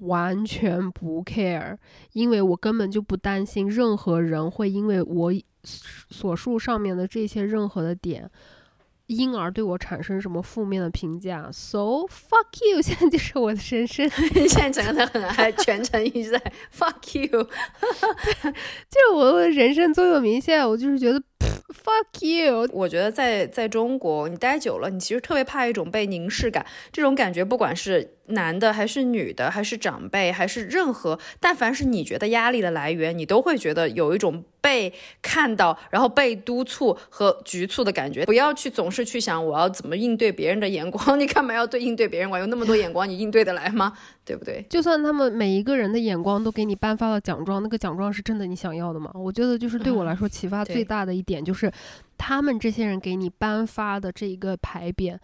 [0.00, 1.76] 完全不 care，
[2.12, 5.32] 因为我根本就不担心任何人会因为我
[5.74, 8.30] 所述上面的这些任何的点。
[9.08, 12.80] 因而对我产生什么负面的评价？So fuck you！
[12.82, 14.08] 现在就是我的人生，
[14.48, 16.40] 现在整个人很爱，全程一直在
[16.72, 20.40] fuck you， 就是我的人生座右铭。
[20.40, 21.18] 现在我就是觉得
[21.68, 22.68] fuck you。
[22.72, 28.14] 我觉得在在中国你待久了，你其实特别怕一种被凝视感，这种感觉不管是。
[28.30, 34.92] 男的还是女的，还是长辈，还是任何，但凡是你觉得压力的来源，你都会觉得有一种被
[35.22, 38.24] 看到，然后被督促和局促的感觉。
[38.24, 42.30] 不要去总是去想我要怎么应对别人的眼光，你干嘛要对应对别人？
[42.30, 43.92] 我有那么多眼光，你应对得来吗？
[44.24, 44.64] 对不对？
[44.68, 49.10] 就算他们每一个人的眼光都给你颁发了奖状，那个奖状是真的你想要的吗？
[49.14, 51.72] 我觉得就是对我来说启发最大的一点就是，
[52.16, 55.18] 他们这些人给你颁发的这一个牌匾。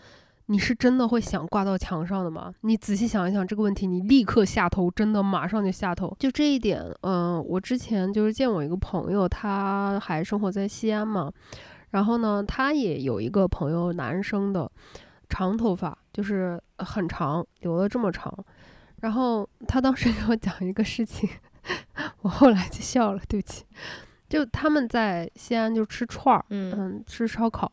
[0.46, 2.52] 你是真的会想挂到墙上的吗？
[2.60, 6.14] 你仔细想一想这个问题，你立刻下头，真的马上就下头。
[6.18, 11.32] 就这一点，嗯，我之前就是见我一个朋友，他还生活在西安嘛，
[11.90, 14.70] 然后呢，他也有一个朋友，男生的，
[15.28, 18.32] 长头发，就是很长，留了这么长。
[19.00, 21.28] 然后他当时 给我讲一个事情，
[22.20, 23.64] 我后来就笑了，对不起。
[24.28, 27.70] 就他们在西安就吃串儿，嗯，吃烧烤。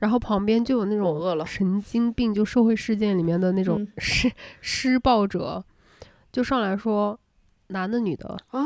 [0.00, 4.32] 然后旁边就有那种神经病，就社会事件里面的那种施
[4.62, 5.62] 施暴者，
[6.32, 7.20] 就上来说，
[7.66, 8.60] 男的女的啊，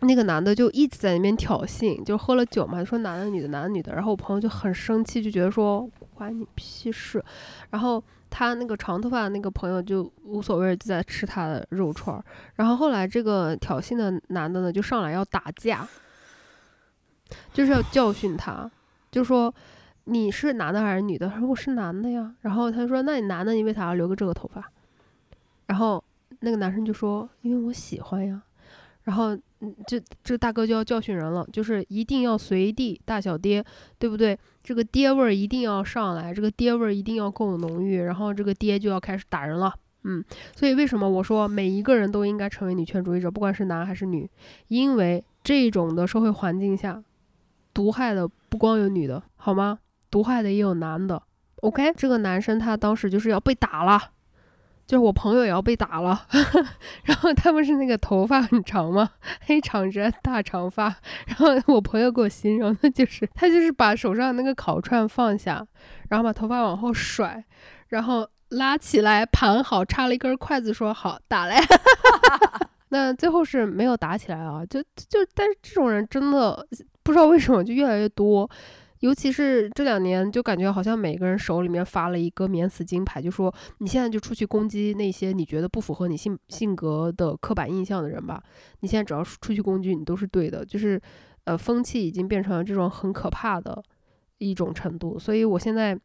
[0.00, 7.22] 那个男的就一直在那边挑衅，就喝了酒嘛，说男的女的男的女的，然后我朋友就很生气，就觉得说关你屁事，
[7.68, 12.24] 然后他那个长头发的那个朋友就无所谓，就在吃他的肉串儿，
[12.54, 15.86] 然后后来这个挑衅的男的呢就上来要打架，
[17.52, 18.70] 就是要教训他，
[19.12, 19.54] 就说。
[20.04, 21.28] 你是男的还是女的？
[21.28, 22.34] 他说我是男的呀。
[22.40, 24.70] 然后他说：“那你男的，你为啥要留个这个头发？”
[25.66, 26.02] 然后
[26.40, 28.42] 那个男生就说：“因为我喜欢呀。”
[29.04, 33.64] 然后，嗯，这这大哥就要教训人了，就是一定要随地大小爹，
[33.98, 34.38] 对不对？
[34.62, 39.74] 这个爹味儿一定要上来，这个爹味儿一定要够浓郁，然后这个爹就要开始打人了。
[40.04, 40.22] 嗯，
[40.54, 44.28] 所以为什么我说每一个人都应该成为女权主义者，不管是男还是女？
[44.68, 47.02] 因为这种的社会环境下，
[47.72, 49.78] 毒害的不光有女的，好吗？
[50.10, 51.22] 毒害的也有男的。
[51.56, 54.00] OK，这个男生他当时就是要被打了，
[54.86, 56.26] 就是我朋友也要被打了。
[57.04, 59.10] 然后他们是那个头发很长嘛，
[59.42, 60.94] 黑长直大长发。
[61.26, 65.66] 然后我朋友给我形容的就是他就是把手上那个烤串放下，
[66.08, 67.44] 然后把头发往后甩，
[67.88, 68.28] 然后。
[68.54, 71.54] 拉起来盘好，插了一根筷子，说好打嘞。
[72.90, 76.66] 那最后是没有打起来啊，就就但是这种人真的
[77.04, 78.50] 不知道为什么就越来越多，
[79.00, 88.42] 尤其是这两年，就感觉好像每个人手里面发了一个免死金牌，就说你现在就出去攻击那些你觉得不符合你性性格的刻板印象的人吧。
[88.80, 90.64] 你现在只要出去攻击，你都是对的。
[90.64, 91.00] 就是
[91.44, 93.82] 呃，风气已经变成了这种很可怕的
[94.38, 95.98] 一种程度，所以我现在。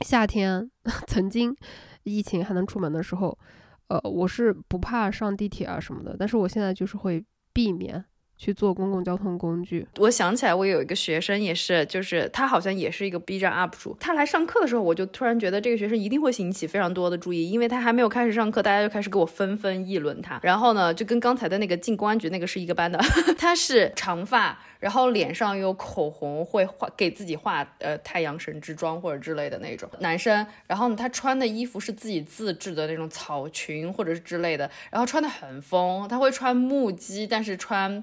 [0.00, 0.68] 夏天
[1.06, 1.54] 曾经
[2.02, 3.38] 疫情还能出门的时候，
[3.86, 8.02] 呃，我是不怕上地铁啊什么的，但是我现在就是会避免
[8.42, 9.86] 去坐公共交通工具。
[9.98, 13.96] 我想起来，我有一个学生也是，就是他好像也是一个 B 站 UP 主。
[14.00, 20.40] 他来上课的时候，我就突然觉得这个学生一定会引起非常多的注意，因为他还没有开始上课，大家就开始给我纷纷议论他。
[20.42, 22.98] 然后呢，就跟刚才的那个进公安局那个是一个班的，
[23.38, 24.58] 他是长发。
[24.82, 30.44] 然后脸上有口红，会画给自己画呃太阳神之妆或者之类的那种男生。
[30.66, 36.08] 然后呢，他穿的衣服是自己自制的那种草裙或者是之类的，然后穿的很疯。
[36.08, 38.02] 他会穿木屐，但是穿，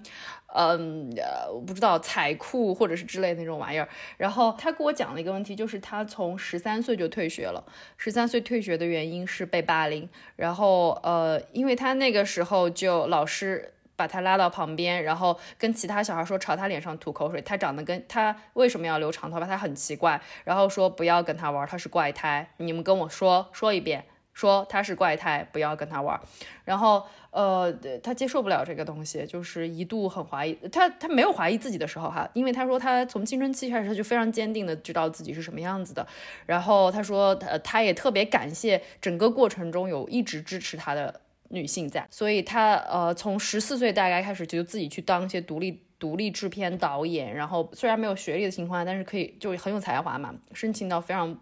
[0.55, 1.13] 嗯
[1.53, 3.89] 我不知道彩裤或者是之类的那种玩意儿。
[4.15, 7.61] 然后他跟我讲了一个问题，就是他从十三岁就退学了。
[7.97, 10.07] 十三岁退学的原因是被霸凌。
[10.37, 13.73] 然后呃，因为他那个时候就老师。
[13.99, 17.41] 把他拉到旁边，然后跟其他小孩说朝他脸上吐口水。
[17.41, 19.45] 他长得跟他为什么要留长头发？
[19.45, 20.21] 他很奇怪。
[20.45, 22.49] 然后说不要跟他玩，他是怪胎。
[22.55, 26.17] 你们跟我说说一遍，说他是怪胎，不要跟他玩。
[26.63, 30.57] 然后呃，他接受不了这个东西，就是一度很怀疑。
[30.71, 36.07] 他他没有怀疑自己的时候哈，因为他说他从青春期开始他就非常坚定的知道自己是什么样子的。
[36.45, 41.19] 然后他说他他也特别感谢整个过程中有一直支持他的。
[41.49, 51.37] 女性在，所以她呃从十四岁大概开始就自己去当一些独立独立制片导演，然后虽然没有学历的情况下，但是可以就很有才华嘛，申请到非常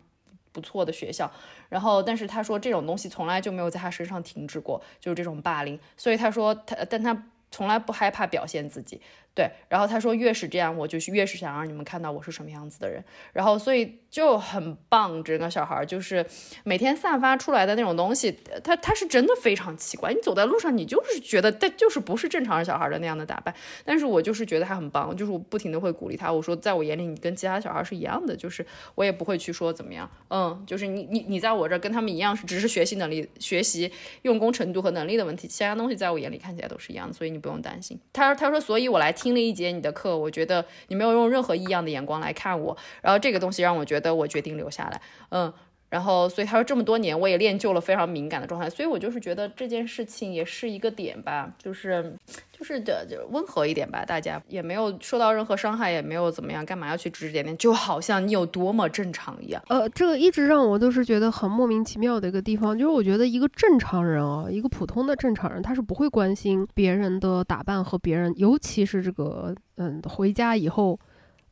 [0.52, 1.32] 不错的学校，
[1.70, 9.02] 然后但是她说这种东西从来就没有在她身上停止过，就是这种霸凌，所以她说她但她从来不害怕表现自己。
[9.38, 13.04] 对，然后他说越是这样，我就是越是想让你们看到我是什么样子的人。
[13.34, 16.26] 然后所以就很棒，整个小孩就是
[16.64, 20.12] 每天散发出来的那种东西，他他是真的非常奇怪。
[20.12, 23.54] 你走在路上，你就是觉得他就是不是正常人小孩的那样的打扮。
[23.86, 26.34] 但是我就是觉得他很棒，就是我不停的会鼓励他。
[26.34, 28.66] 我说在我眼里，你跟其他小孩是一样的，就是
[28.96, 30.10] 我也不会去说怎么样。
[30.32, 33.92] 嗯，就是你你你在我这跟他们一样，是只是学习能力、学习
[34.24, 38.00] 用功程度和能力的问题，其他东西在我眼里看起来都是一样的，所以你不用担心。
[38.12, 39.27] 他他说，所以我来听。
[39.28, 45.02] 听了一节你的课，我觉得你没有用任何异样的眼光来看我，然后这个东西让我觉得我决定留下来，
[45.32, 45.54] 嗯，
[45.90, 52.16] 然后所以他说这么多年我也练就了非常敏感的状态，所以我就是觉得这件事情也是一个点吧，就是。
[52.58, 57.56] 就是的，就温和一点吧，大家也没有受到任何伤害，也没有怎么样，干嘛要去指指点点？
[57.56, 59.62] 就好像你有多么正常一样。
[59.68, 71.00] 呃，这个一直让我都是觉得很莫名其妙的一个地方，就是我觉得一个正常人啊，一个普通的正常人，他是不会关心别人的打扮和别人，尤其是这个，嗯，回家以后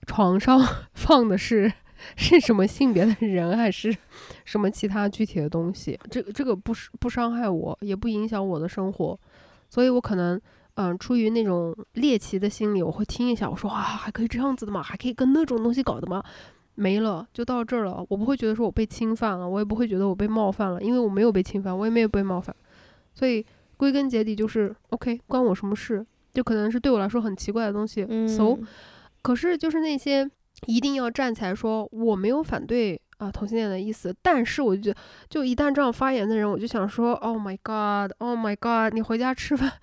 [0.07, 0.59] 床上
[0.95, 1.71] 放的是
[2.15, 3.95] 是什么性别的人，还是
[4.43, 5.99] 什么其他具体的东西？
[6.09, 9.19] 这个这个不是不伤害我，也不影响我的生活，
[9.69, 10.39] 所以我可能。
[10.77, 13.49] 嗯，出于那种猎奇的心理，我会听一下。
[13.49, 14.83] 我说啊，还可以这样子的吗？
[14.83, 16.21] 还可以跟那种东西搞的吗？
[16.73, 18.05] 没了，就到这儿了。
[18.09, 22.53] 我不会觉得说我被侵犯了，我也不会觉得我被冒犯了，因为我没有被侵犯，我也没有被冒犯。
[23.13, 23.45] 所以
[23.77, 26.05] 归根结底就是 OK，关我什么事？
[26.33, 28.05] 就可能是对我来说很奇怪的东西。
[28.27, 28.57] So，
[29.21, 30.29] 可是就是那些
[30.67, 34.97] 一定要站起来说我没有反对啊同性恋的意思，但是我就觉得，
[35.29, 39.71] 就一旦这样发言的人，我就想说，Oh my God，Oh my God，你回家吃饭。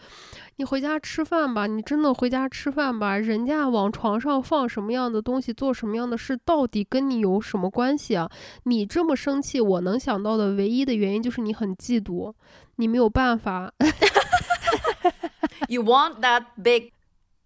[0.56, 3.16] 你回家吃饭吧，你真的回家吃饭吧。
[3.16, 8.30] 人家往床上放什么样的东西，做什么样的事，到底跟你有什么关系啊？
[8.64, 12.32] 你这么生气，我能想到的唯一的原因就是你很嫉妒，
[12.76, 13.72] 你没有办法。
[15.68, 16.92] You want that big？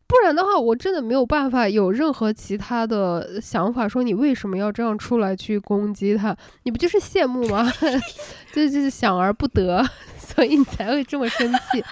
[0.09, 3.89] 不然的话，我真的没有办法有任何其他的想法。
[3.89, 6.37] 说你为什么要这样出来去攻击他？
[6.63, 7.71] 你不就是羡慕吗？
[8.55, 9.85] 就 就是想而不得，
[10.19, 11.85] 所以你才会这么生气。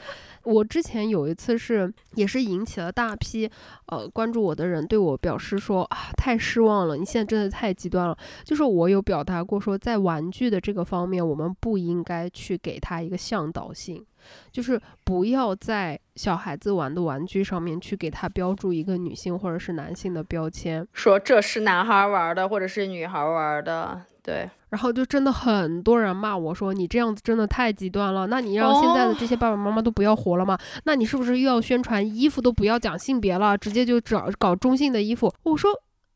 [0.45, 3.51] 我之前有一次是也是引起了大批
[3.87, 8.17] 呃关注我的人对我表示说啊太失望了，你现在真的太极端了。
[8.45, 14.05] 就是我有表达过说，在玩具的这个方面，我们不应该去给他一个向导性，
[14.53, 24.49] 就是不要在小孩子玩的玩具上面去给他标注一个女性或者是男性的标签，说这是男孩玩的或者是女孩玩的，对。
[24.75, 30.59] 然后就真的很多人骂我说你这样子真的太极端了，那你让现在的这些爸爸妈妈都不要活了吗？
[30.83, 35.33] 那你是不是又要宣传衣服都不要讲性别了，直接就找搞中性的衣服？
[35.45, 35.71] 我说。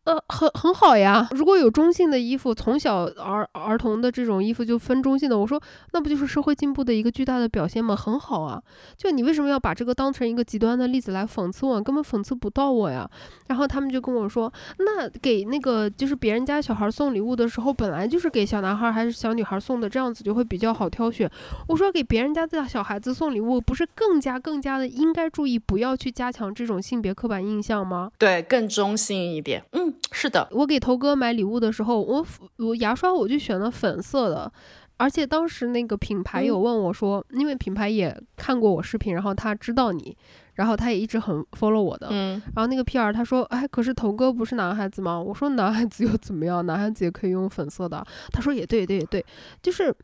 [0.09, 1.29] 呃，很很好呀。
[1.33, 5.61] 如果有中性的衣服，从小儿儿童的这种衣服就分中性的，我说
[5.93, 7.95] 那不就是社会进步的一个巨大的表现吗？
[7.95, 8.59] 很好啊。
[8.97, 11.79] 就你为什么要把这个当成一个极端的例子来讽刺我？
[11.83, 13.07] 根本讽刺不到我呀。
[13.49, 21.31] 然后他们就跟我说，那给那个就是别人家小孩送礼物的时候，本来就是给小男孩还是小女孩送的，这样子就会比较好挑选。
[21.67, 28.11] 我说给别人家的小孩子送礼物，不是更加更加的应该注意，不要去加强这种性别刻板印象吗？
[28.17, 29.63] 对，更中性一点。
[29.73, 29.95] 嗯。
[30.13, 32.27] 是的，我给头哥买礼物的时候，我
[32.57, 34.51] 我牙刷我就选了粉色的，
[34.97, 40.17] 而且当时那个品牌有问我说，因为品牌也看过我视频，然后他知道你，
[40.55, 45.21] 然后他也一直很 follow 我的，嗯，然后那个 PR 他说，哎，可是头哥不是男孩子吗？
[45.21, 46.65] 我说男孩子又怎么样？
[46.65, 48.05] 男孩子也可以用粉色的。
[48.33, 49.25] 他说也对对对，
[49.63, 49.95] 就是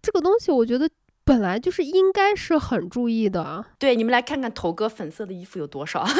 [0.00, 0.88] 这个东西，我觉得
[1.26, 3.64] 本来就是应该是很注意的。
[3.80, 6.06] 对，你们来看看头哥粉色的衣服有多少。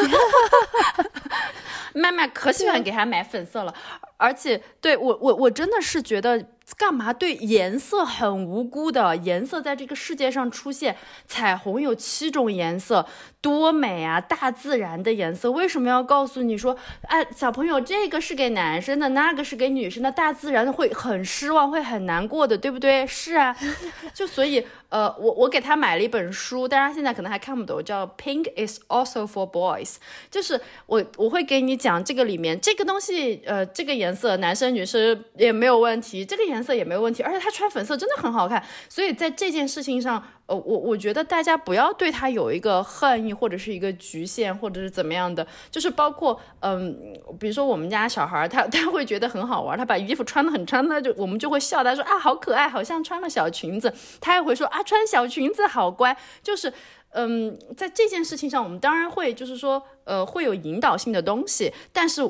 [1.95, 3.73] 麦麦可喜欢给他买粉色了，
[4.17, 6.47] 而且对我我我真的是觉得。
[6.77, 9.17] 干嘛对颜色很无辜的？
[9.19, 10.97] 颜色在这个世界上出现，
[11.29, 13.07] 彩虹有七种颜色，
[13.41, 14.21] 多美啊！
[14.21, 20.11] 大自然的颜色为什么要告诉你说，哎，小朋友，这个是给男生的，那个是给女生的？
[20.11, 23.07] 大自然会很失望，会很难过的，对不对？
[23.07, 23.57] 是啊，
[24.12, 29.95] 就所以，呃，我我给他买了一本书，但是他现在可能还看不懂，叫《Pink is also for boys》，
[30.33, 36.57] 就是我我会给你讲这个里面这个东西，呃，这个颜颜色男生女生也没有问题，这个颜。
[36.67, 56.73] 色也没有问题，而且他穿粉色真的很好看，所以在这件事情上，呃，我我觉得大家不要对他有一个恨意或者是一个局限或者是怎么样的，就是包括嗯，比如说我们家小孩，他 他会觉得很好玩，他把衣服穿的很穿，那就我们就会笑他说啊好可爱，好像穿了小裙子，他也会说啊穿小裙子好乖，就是
[57.11, 62.29] 嗯，在这件事情上，我们当然会就是说呃会有引导性的东西，但是。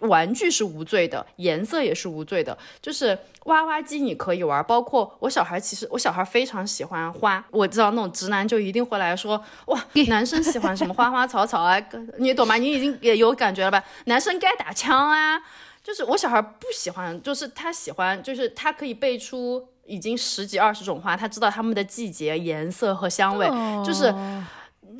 [0.00, 2.56] 玩具是无罪的，颜色也是无罪的。
[2.80, 7.44] 就是娃娃机你可以玩，包括我小孩，其实我小孩非常喜欢花。
[7.50, 11.80] 我知道那种直男就一定会来说，哇， 男生喜欢什么花花草草啊？
[12.18, 12.56] 你懂吗？
[12.56, 13.82] 你已经也有感觉了吧？
[14.04, 15.40] 男生该打枪啊！
[15.82, 23.48] 就是我小孩不喜欢，就是他喜欢，就是他可以背出已经十几二十种花，他知道他们的季节、颜色和香味，
[23.84, 24.14] 就是。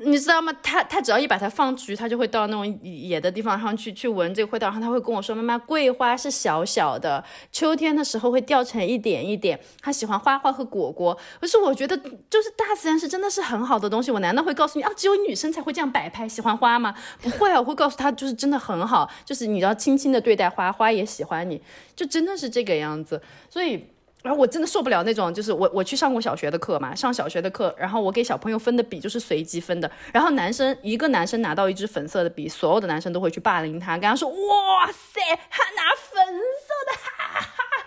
[0.05, 0.53] 你知道吗？
[0.63, 11.19] 他他只要一把它放出去，他就会到那种野的地方上去去闻这个味道，然后他会跟我说：“妈妈，桂花是小小的，秋天的时候会掉成一点一点。”他喜欢花花和果果。
[11.41, 11.97] 可是我觉得，
[12.31, 14.11] 就是大自然是真的是很好的东西。
[14.11, 16.95] 我难道会告诉你啊，只有女生才会这样摆拍喜欢花吗？
[17.21, 21.61] 不会啊，我会告诉他，就是真的很好，就是你要轻轻的对待花，花也喜欢你，
[21.97, 23.21] 就真的是这个样子。
[23.51, 23.85] 所以。
[24.23, 37.87] 然后我真的受不了那种，就是我我去上过小学的课嘛，上小学的课，然后我给小朋友分的笔就是随机分的，然后男生一个男生拿到一支粉色的笔，所有的男生都会去霸凌他，跟他说哇塞， 他拿粉色的，哈哈，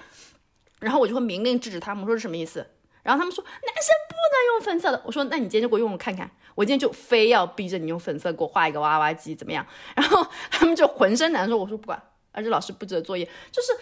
[0.79, 2.65] 然后我就会明令制止他们，说是什么意思？
[3.03, 9.65] 然后他们说男生不能用粉色的，我说那你今天就给我用用看看，我今天就非要逼着你用粉色给我画一个娃娃机怎么样？
[9.95, 12.01] 然后他们就浑身难受，我说不管，
[12.31, 13.73] 而且老师布置的作业就是。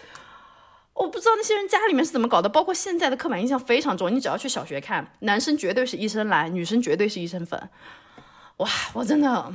[1.00, 4.14] 我不知道那些人家里面是怎么搞的，包括现在的刻板印象非常重。
[4.14, 7.58] 你只要去小学看，男生绝对是一身蓝，女生绝对是一身粉。
[8.58, 9.50] 哇，我真的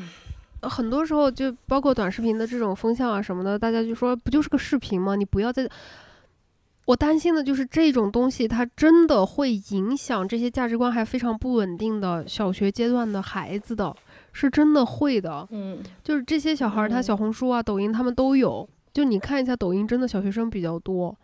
[0.64, 5.16] 很多时候就包括短视频的这种风向啊什么的，大家就说不就是个视频吗？
[5.16, 5.70] 你不要再。
[6.86, 13.96] 我担心的就是这种东西，它真的会影响这些价值观还非常不稳定的小学阶段的孩子的，
[14.32, 15.48] 是真的会的。
[15.52, 18.68] 嗯，就是这些小孩儿，他小红书啊、抖音他们都有。
[18.94, 21.16] 就你看一下抖音，真的小学生比较多。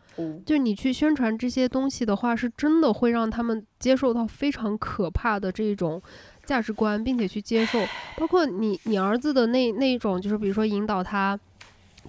[0.45, 6.01] 就你去宣传这些东西的话，是真的会让他们接受到非常可怕的这种
[6.45, 7.79] 价值观，并且去接受。
[8.17, 11.39] 包括你你儿子的那那一种，就是比如说引导他，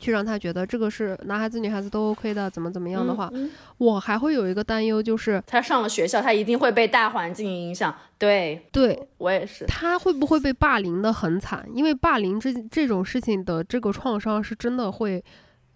[0.01, 3.31] 去让他觉得这个是男孩子女孩子都 OK 的，怎么怎么样的话，
[3.79, 7.95] 我还会有一个担忧，就是他上了学校，他一定会被大环境影响。
[8.19, 9.65] 对，对我也是。
[9.67, 11.67] 他会不会被霸凌的很惨？
[11.73, 15.25] 因为霸凌这这种事情的这个创伤是真的会。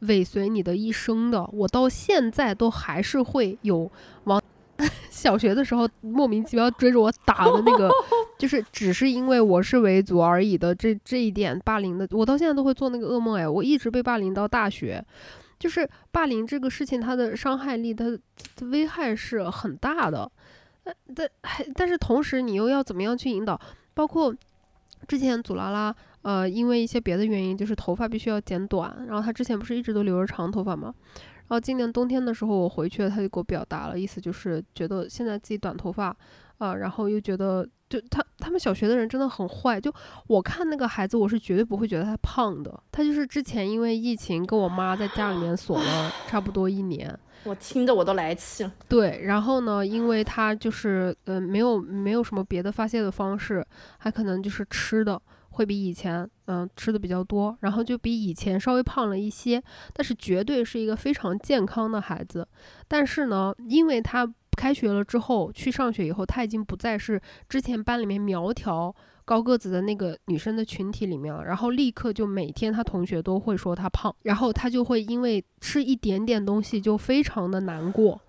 [0.07, 3.91] 尾随你的一生的，我到现在都还是会有
[4.25, 4.43] 往。
[5.09, 7.91] 小学的时候莫名其妙追着我打的那个，
[8.39, 15.03] 就是只是因为我是维族而已的这这一点霸凌的，我到现在都会做那个噩梦哎，我一直被霸凌到大学，
[15.59, 18.21] 就是霸凌这个事情，它的伤害力，它的
[18.67, 20.31] 危害是很大的，
[20.85, 23.59] 但但还但是同时你又要怎么样去引导？
[23.95, 24.35] 包括
[25.09, 25.97] 之前祖拉拉，
[26.27, 30.93] 呃，因为一些别的原因，就是头发必须要剪短，然后他之前不是一直都留着长头发吗？
[31.47, 36.07] 然后今年冬天的时候我回去了，他就给我表达了，意思就是觉得现在自己短头发，
[36.59, 39.95] 啊，然后又觉得就他他们小学的人真的很坏，就
[40.27, 48.73] 我看那个孩子，我是绝对不会觉得他胖的，他就是之前因为疫情跟我妈在家里面锁了差不多一年，我听着我都来气了。
[48.89, 53.65] 对，然后呢，因为他就是呃没有没有什么别的发泄的方式，
[53.99, 55.23] 还可能就是吃的。
[55.57, 62.47] 会比以前嗯吃的比较多，然后就比以前稍微胖了一些，但是绝对是一个非常健康的孩子。
[62.87, 68.95] 但是呢，因为他开学了之后去上学以后，他已经不再是之前班里面苗条
[69.25, 78.21] 高个子的那个女生的群体里面了，然后立刻就每天他同学都会说他胖，然后他就会因为吃一点点东西就非常的难过。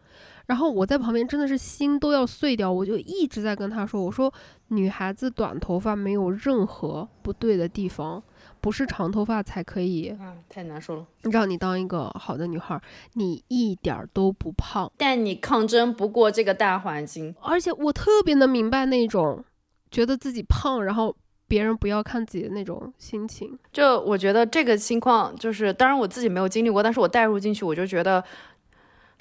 [0.48, 4.34] 然后我在旁边真的是心都要碎掉，我就一直在跟他说：“我说
[4.70, 8.24] 女孩子短头发没有任何不对的地方，
[8.62, 11.06] 不是长头发才可以。”啊，太难受了。
[11.24, 12.82] 让你当一个好的女孩，
[13.16, 17.36] 你一点都不胖，但你抗争不过这个大环境。
[17.42, 19.44] 而且我特别能明白那种
[19.92, 21.14] 觉得自己胖，然后
[21.50, 23.60] 别人不要看自己的那种心情。
[23.74, 28.24] 就我觉得这个情况，就是当然我自己没有经历过，但是我带入进去，我就觉得。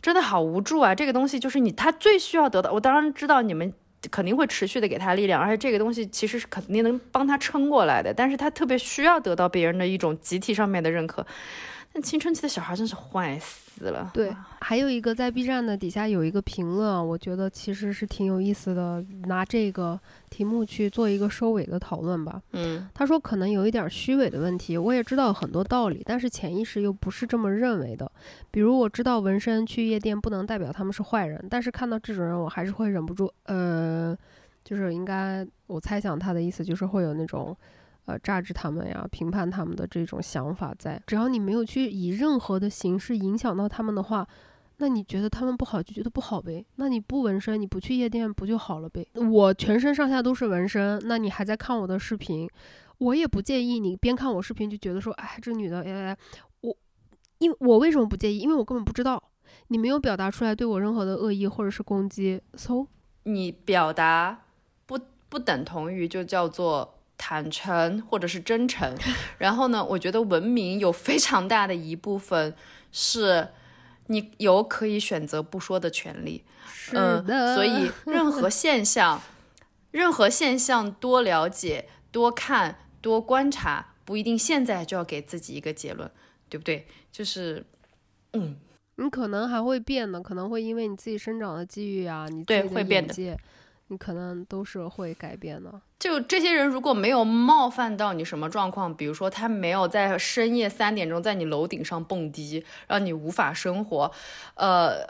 [0.01, 0.94] 真的好无助啊！
[0.94, 2.70] 这个东西就是你，他最需要得到。
[2.72, 3.72] 我当然知道你们
[4.11, 8.14] 肯定会持续的给他力量，而且这个东西其实是肯定能帮他撑过来的。
[8.14, 11.26] 但是他特别需要得到别人的一种集体上面的认可。
[11.97, 13.64] 但青春期的小孩真是坏死。
[13.76, 14.11] 死了。
[14.12, 19.99] 对，还有一个在 B 站的底下有一个评论，我觉得其实是挺有意思的，拿这个
[20.30, 22.40] 题目去做一个收尾的讨论吧。
[22.53, 28.11] 嗯，他说可能有一点虚伪的问题，我也知道很多道理，但是潜意识又不是这么认为的。
[28.51, 34.16] 比如我知道纹身去夜店不能代表他们是坏人，但是看到这种人，我还是会忍不住，呃，
[34.64, 37.57] 就是应该我猜想他的意思就是会有那种。
[38.07, 44.26] 呃，榨制他们呀，评判他们的这种想法在，只要你没有去以任何的形式影响到他们的话，
[44.76, 46.64] 那你觉得他们不好就觉得不好呗。
[46.76, 49.04] 那你不纹身，你不去夜店不就好了呗？
[49.14, 52.48] 我全身上下都是纹身，那你还在看我的视频，
[52.98, 56.16] 我也不介意你边看我视频就觉得说，哎，这女的，哎，
[56.61, 56.76] 我，
[57.38, 58.38] 因我为什么不介意？
[58.38, 59.20] 因为我根本不知道，
[59.66, 62.86] 你没有表达出来对我任何的恶意或者是攻击，so
[63.24, 64.44] 你表达
[64.86, 64.96] 不
[65.28, 66.92] 不等同于就叫做。
[67.19, 68.97] 坦诚或者是真诚，
[69.39, 69.85] 然后呢？
[69.85, 72.55] 我觉得文明有非常大的一部分
[72.93, 73.49] 是
[74.07, 76.45] 你有可以选择不说的权利。
[76.93, 79.21] 嗯，所以 任何现象，
[79.91, 86.09] 任何现象多了解、多看、多观察，不一定现在就要给自己一个结论，
[86.49, 86.87] 对不对？
[87.11, 87.64] 就是，
[88.35, 88.57] 嗯，
[88.97, 93.37] 你可能还会变的，可能会因为你自己生长的机遇啊，你对会变的。
[93.89, 95.80] 你可能都是会改变的。
[95.99, 104.11] 就这些人如果没有冒犯到你什么状况，比如说他没有在深夜三点钟在你楼顶上蹦迪，让你无法生活，
[104.55, 105.07] 呃，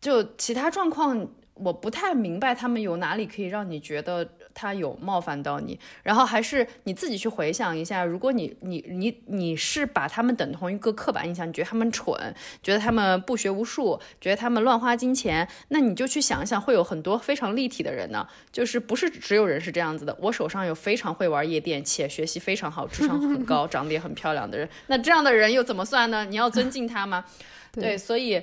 [0.00, 1.28] 就其他状况。
[1.58, 20.16] 我不太明白他们有哪里可以让你觉得他有冒犯到你，然后还是你自己去回想一下，如果你你你你是把他们等同一个刻板印象，你觉得他们蠢，觉得他们不学无术，觉得他们乱花金钱，那你就去想一想，会有很多非常立体的人呢，就是不是只有人是这样子的。
[20.22, 26.24] 我手上有非常会玩夜店且学习非常好、智商很高、长得也很漂亮的人，那这样的人又怎么算呢？
[26.24, 27.26] 你要尊敬他吗？
[27.72, 28.40] 对，所以，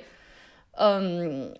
[0.73, 1.51] 嗯。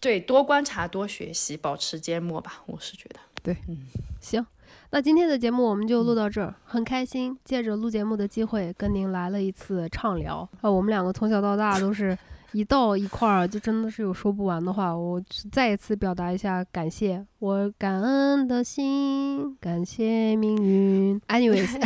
[0.00, 2.62] 对，多观察，多学习，保持缄默吧。
[2.66, 3.18] 我是觉得，
[3.48, 3.78] 对，嗯，
[4.20, 4.44] 行，
[4.90, 10.46] 那今天的节目我们就录到这儿，很开心，借着录节目的机会跟您来了一次畅聊。
[10.60, 12.14] 啊，我们两个从小到大都是
[12.52, 14.94] 一到一块儿就真的是有说不完的话。
[14.94, 15.18] 我
[15.50, 21.18] 再一次表达一下感谢，我感恩的心，感谢命运。
[21.28, 21.78] Anyways，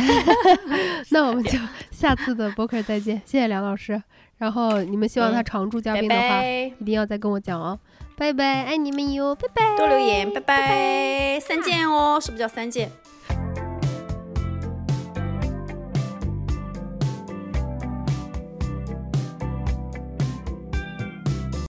[1.11, 1.57] 那我们就
[1.91, 4.03] 下次的播客再见，谢谢梁老师。
[4.37, 7.79] 然后你们希望他常驻嘉宾的话，一定要再跟我讲哦。
[8.15, 12.91] 拜拜，爱你们哟，拜拜，多留言，拜拜，三件哦，是不是叫三件？